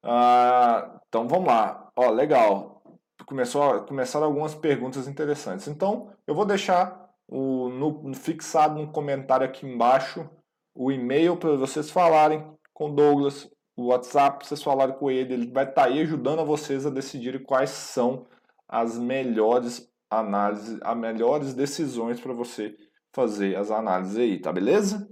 [0.04, 1.92] Ah, então vamos lá.
[1.96, 2.82] Ó, legal.
[3.26, 5.68] Começou, começaram algumas perguntas interessantes.
[5.68, 10.28] Então eu vou deixar o, no, fixado no comentário aqui embaixo
[10.74, 15.52] o e-mail para vocês falarem com o Douglas, o WhatsApp, vocês falarem com ele, ele
[15.52, 18.26] vai estar tá aí ajudando a vocês a decidirem quais são
[18.68, 22.76] as melhores análises, as melhores decisões para você
[23.14, 25.10] fazer as análises aí, tá beleza?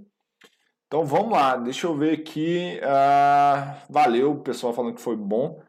[0.86, 2.80] Então vamos lá, deixa eu ver aqui.
[2.82, 5.60] Uh, valeu, o pessoal falando que foi bom.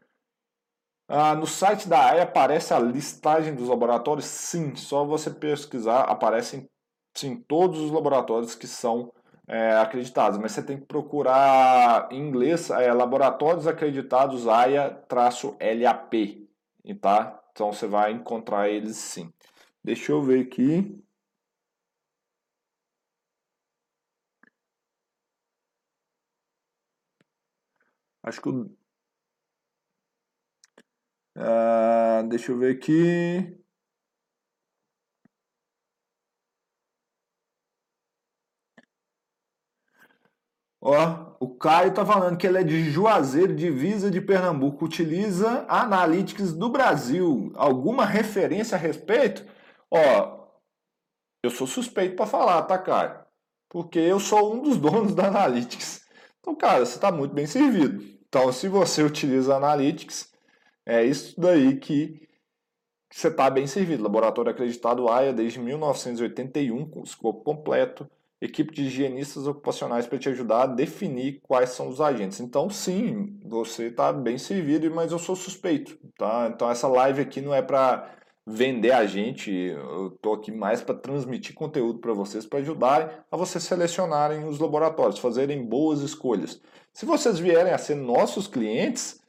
[1.10, 4.26] Uh, no site da AIA aparece a listagem dos laboratórios?
[4.26, 6.68] Sim, só você pesquisar, aparecem
[7.16, 9.12] sim todos os laboratórios que são
[9.48, 16.48] é, acreditados, mas você tem que procurar em inglês é, laboratórios acreditados AIA-LAP,
[17.00, 17.42] tá?
[17.52, 19.32] Então você vai encontrar eles sim.
[19.82, 20.96] Deixa eu ver aqui.
[28.22, 28.76] Acho que o...
[31.36, 33.60] Uh, deixa eu ver aqui.
[40.82, 46.54] Ó, o Caio tá falando que ele é de Juazeiro, divisa de Pernambuco, utiliza Analytics
[46.54, 47.52] do Brasil.
[47.54, 49.44] Alguma referência a respeito?
[49.90, 50.46] Ó,
[51.42, 53.20] eu sou suspeito para falar, tá, Caio?
[53.68, 56.02] Porque eu sou um dos donos da Analytics.
[56.40, 58.02] Então, cara, você está muito bem servido.
[58.28, 60.29] Então, se você utiliza Analytics,
[60.96, 62.28] é isso daí que
[63.10, 64.02] você está bem servido.
[64.02, 68.08] Laboratório acreditado AIA desde 1981, com escopo completo
[68.40, 72.40] equipe de higienistas ocupacionais para te ajudar a definir quais são os agentes.
[72.40, 76.50] Então, sim, você está bem servido, mas eu sou suspeito, tá?
[76.52, 78.14] Então, essa live aqui não é para
[78.46, 83.36] vender a gente, eu estou aqui mais para transmitir conteúdo para vocês, para ajudarem a
[83.36, 86.60] vocês selecionarem os laboratórios, fazerem boas escolhas.
[86.92, 89.19] Se vocês vierem a ser nossos clientes,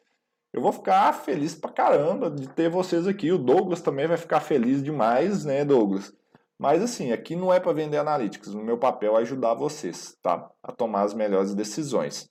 [0.53, 3.31] eu vou ficar feliz pra caramba de ter vocês aqui.
[3.31, 6.13] O Douglas também vai ficar feliz demais, né, Douglas?
[6.59, 10.51] Mas assim, aqui não é para vender analytics, o meu papel é ajudar vocês, tá?
[10.61, 12.29] A tomar as melhores decisões.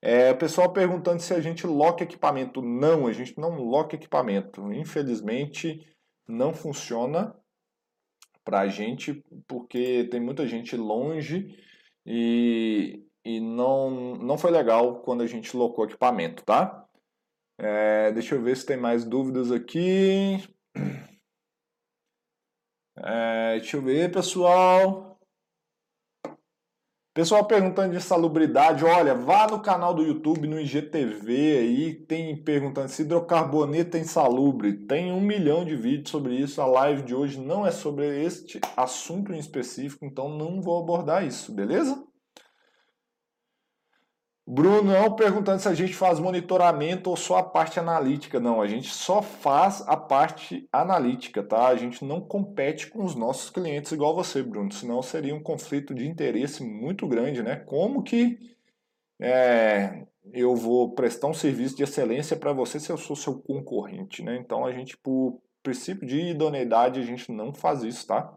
[0.00, 2.62] É, o pessoal perguntando se a gente loca equipamento.
[2.62, 4.72] Não, a gente não loca equipamento.
[4.72, 5.86] Infelizmente,
[6.26, 7.34] não funciona
[8.44, 11.54] para a gente, porque tem muita gente longe
[12.06, 16.87] e, e não, não foi legal quando a gente locou equipamento, tá?
[17.58, 20.38] É, deixa eu ver se tem mais dúvidas aqui.
[22.96, 25.18] É, deixa eu ver, pessoal.
[27.12, 32.88] Pessoal perguntando de salubridade, olha, vá no canal do YouTube, no IGTV aí, tem perguntando
[32.88, 34.86] se hidrocarboneto é insalubre.
[34.86, 36.62] Tem um milhão de vídeos sobre isso.
[36.62, 41.26] A live de hoje não é sobre este assunto em específico, então não vou abordar
[41.26, 42.07] isso, beleza?
[44.50, 48.40] Bruno não perguntando se a gente faz monitoramento ou só a parte analítica.
[48.40, 51.68] Não, a gente só faz a parte analítica, tá?
[51.68, 54.72] A gente não compete com os nossos clientes igual você, Bruno.
[54.72, 57.56] Senão seria um conflito de interesse muito grande, né?
[57.56, 58.56] Como que
[59.20, 64.22] é, eu vou prestar um serviço de excelência para você se eu sou seu concorrente,
[64.22, 64.38] né?
[64.38, 68.34] Então a gente, por princípio de idoneidade, a gente não faz isso, tá?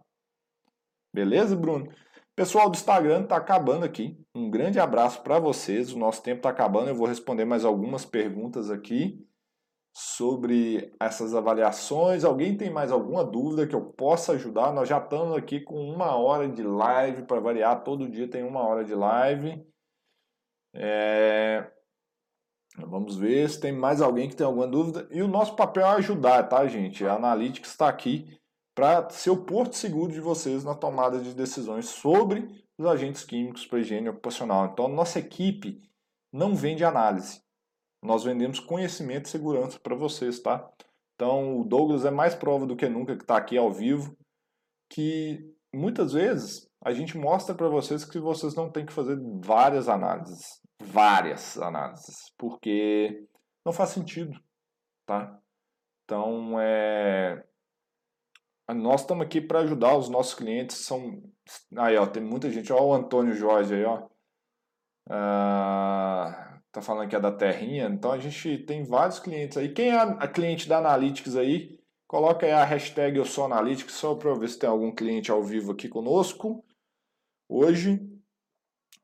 [1.13, 1.89] Beleza, Bruno?
[2.41, 4.17] Pessoal do Instagram está acabando aqui.
[4.33, 5.93] Um grande abraço para vocês.
[5.93, 6.89] O nosso tempo está acabando.
[6.89, 9.23] Eu vou responder mais algumas perguntas aqui
[9.95, 12.23] sobre essas avaliações.
[12.23, 14.73] Alguém tem mais alguma dúvida que eu possa ajudar?
[14.73, 17.83] Nós já estamos aqui com uma hora de live para variar.
[17.83, 19.63] Todo dia tem uma hora de live.
[20.73, 21.71] É...
[22.75, 25.07] Vamos ver se tem mais alguém que tem alguma dúvida.
[25.11, 27.05] E o nosso papel é ajudar, tá, gente?
[27.05, 28.40] A Analytics está aqui
[28.81, 33.63] para ser o porto seguro de vocês na tomada de decisões sobre os agentes químicos
[33.63, 34.65] para higiene ocupacional.
[34.65, 35.79] Então, nossa equipe
[36.33, 37.43] não vende análise.
[38.01, 40.67] Nós vendemos conhecimento e segurança para vocês, tá?
[41.13, 44.17] Então, o Douglas é mais prova do que nunca que está aqui ao vivo,
[44.89, 45.39] que
[45.71, 49.15] muitas vezes a gente mostra para vocês que vocês não têm que fazer
[49.45, 53.27] várias análises, várias análises, porque
[53.63, 54.41] não faz sentido,
[55.05, 55.39] tá?
[56.03, 57.45] Então, é...
[58.73, 61.21] nós estamos aqui para ajudar os nossos clientes, são...
[61.77, 64.07] Aí, ó, tem muita gente, ó o Antônio Jorge aí, ó.
[65.09, 69.73] Ah, tá falando que é da Terrinha, então a gente tem vários clientes aí.
[69.73, 74.15] Quem é a cliente da Analytics aí, coloca aí a hashtag eu sou Analytics, só
[74.15, 76.63] para ver se tem algum cliente ao vivo aqui conosco
[77.49, 77.99] hoje,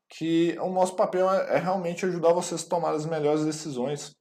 [0.08, 4.17] que o nosso papel é, é realmente ajudar vocês a tomar as melhores decisões.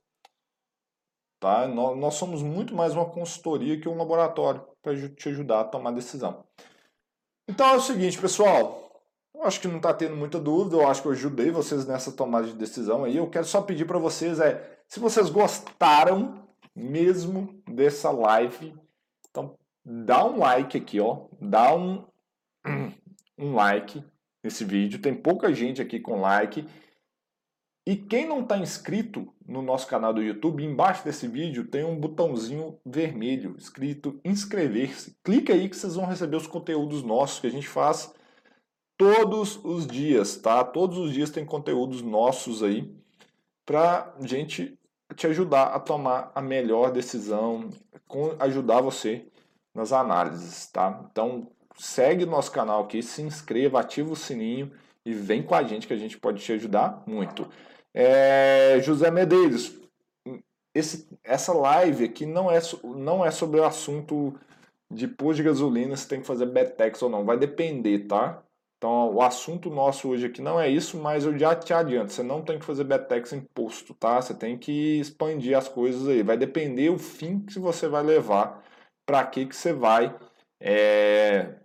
[1.40, 1.68] Tá?
[1.68, 5.92] Nós, nós somos muito mais uma consultoria que um laboratório para te ajudar a tomar
[5.92, 6.44] decisão.
[7.48, 11.02] Então é o seguinte, pessoal, eu acho que não está tendo muita dúvida, eu acho
[11.02, 13.18] que eu ajudei vocês nessa tomada de decisão aí.
[13.18, 18.76] Eu quero só pedir para vocês é, se vocês gostaram mesmo dessa live,
[19.30, 22.04] então dá um like aqui, ó, dá um
[23.38, 24.04] um like
[24.44, 25.02] nesse vídeo.
[25.02, 26.68] Tem pouca gente aqui com like.
[27.88, 31.98] E quem não está inscrito no nosso canal do YouTube, embaixo desse vídeo tem um
[31.98, 35.16] botãozinho vermelho escrito inscrever-se.
[35.24, 38.14] Clica aí que vocês vão receber os conteúdos nossos que a gente faz
[38.98, 40.66] todos os dias, tá?
[40.66, 42.94] Todos os dias tem conteúdos nossos aí
[43.66, 44.78] para gente
[45.16, 47.70] te ajudar a tomar a melhor decisão,
[48.38, 49.26] ajudar você
[49.74, 51.08] nas análises, tá?
[51.10, 54.74] Então segue nosso canal aqui, se inscreva, ativa o sininho
[55.06, 57.50] e vem com a gente que a gente pode te ajudar muito.
[58.00, 59.76] É, José Medeiros,
[60.72, 64.40] esse, essa live aqui não é, não é sobre o assunto
[64.92, 68.44] de posto de gasolina, se tem que fazer Betex ou não, vai depender, tá?
[68.78, 72.22] Então, o assunto nosso hoje aqui não é isso, mas eu já te adianto, você
[72.22, 74.22] não tem que fazer Betex imposto, tá?
[74.22, 76.22] Você tem que expandir as coisas aí.
[76.22, 78.64] Vai depender o fim que você vai levar,
[79.08, 80.16] para que que você vai,
[80.60, 81.56] é,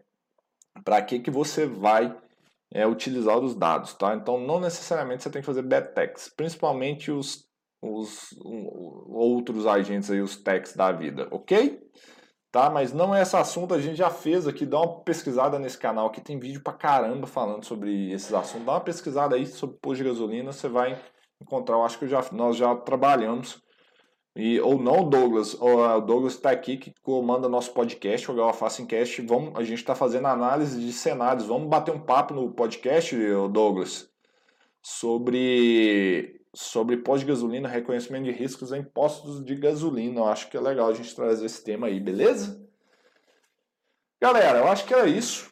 [0.82, 2.16] para que que você vai
[2.74, 4.14] é, utilizar os dados, tá?
[4.14, 7.44] Então, não necessariamente você tem que fazer Betex, principalmente os,
[7.82, 11.80] os, os outros agentes aí, os techs da vida, ok?
[12.52, 12.68] tá?
[12.68, 16.06] Mas não é esse assunto, a gente já fez aqui, dá uma pesquisada nesse canal
[16.06, 18.66] aqui, tem vídeo pra caramba falando sobre esses assuntos.
[18.66, 21.00] Dá uma pesquisada aí sobre posto de gasolina, você vai
[21.40, 23.60] encontrar, eu acho que já, nós já trabalhamos.
[24.34, 29.20] E, ou não, Douglas, o Douglas está aqui que comanda nosso podcast, o Gala Facencast.
[29.22, 31.46] Vamos, a gente está fazendo análise de cenários.
[31.46, 33.14] Vamos bater um papo no podcast,
[33.50, 34.10] Douglas,
[34.82, 40.20] sobre sobre pós-gasolina, reconhecimento de riscos em postos de gasolina.
[40.20, 42.62] Eu acho que é legal a gente trazer esse tema aí, beleza?
[44.20, 45.51] Galera, eu acho que era isso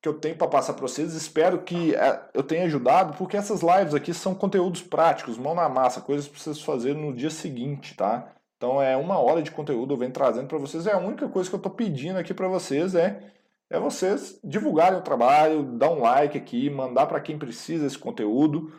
[0.00, 1.14] que eu tenho para passar para vocês.
[1.14, 5.68] Espero que é, eu tenha ajudado, porque essas lives aqui são conteúdos práticos, mão na
[5.68, 8.32] massa, coisas para vocês fazerem no dia seguinte, tá?
[8.56, 10.86] Então é uma hora de conteúdo eu venho trazendo para vocês.
[10.86, 13.32] É a única coisa que eu estou pedindo aqui para vocês é
[13.70, 18.72] é vocês divulgarem o trabalho, dar um like aqui, mandar para quem precisa esse conteúdo.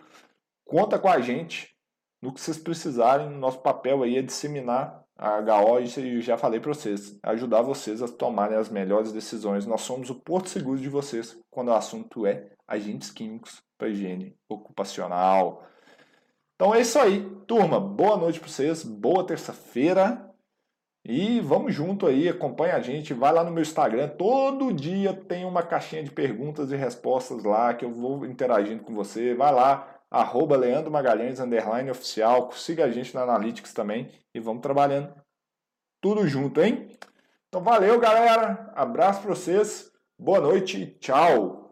[0.66, 1.76] Conta com a gente
[2.22, 3.30] no que vocês precisarem.
[3.30, 8.08] Nosso papel aí é disseminar a HO, eu já falei para vocês, ajudar vocês a
[8.08, 9.66] tomarem as melhores decisões.
[9.66, 14.34] Nós somos o porto seguro de vocês quando o assunto é agentes químicos para higiene
[14.48, 15.66] ocupacional.
[16.56, 17.82] Então é isso aí, turma.
[17.82, 20.26] Boa noite para vocês, boa terça-feira.
[21.04, 25.44] E vamos junto aí, acompanha a gente, vai lá no meu Instagram, todo dia tem
[25.44, 29.34] uma caixinha de perguntas e respostas lá que eu vou interagindo com você.
[29.34, 32.52] Vai lá, arroba Leandro Magalhães, underline oficial.
[32.52, 35.14] Siga a gente na Analytics também e vamos trabalhando
[36.02, 36.90] tudo junto, hein?
[37.48, 38.72] Então valeu, galera.
[38.76, 39.92] Abraço para vocês.
[40.18, 40.98] Boa noite.
[41.00, 41.69] Tchau.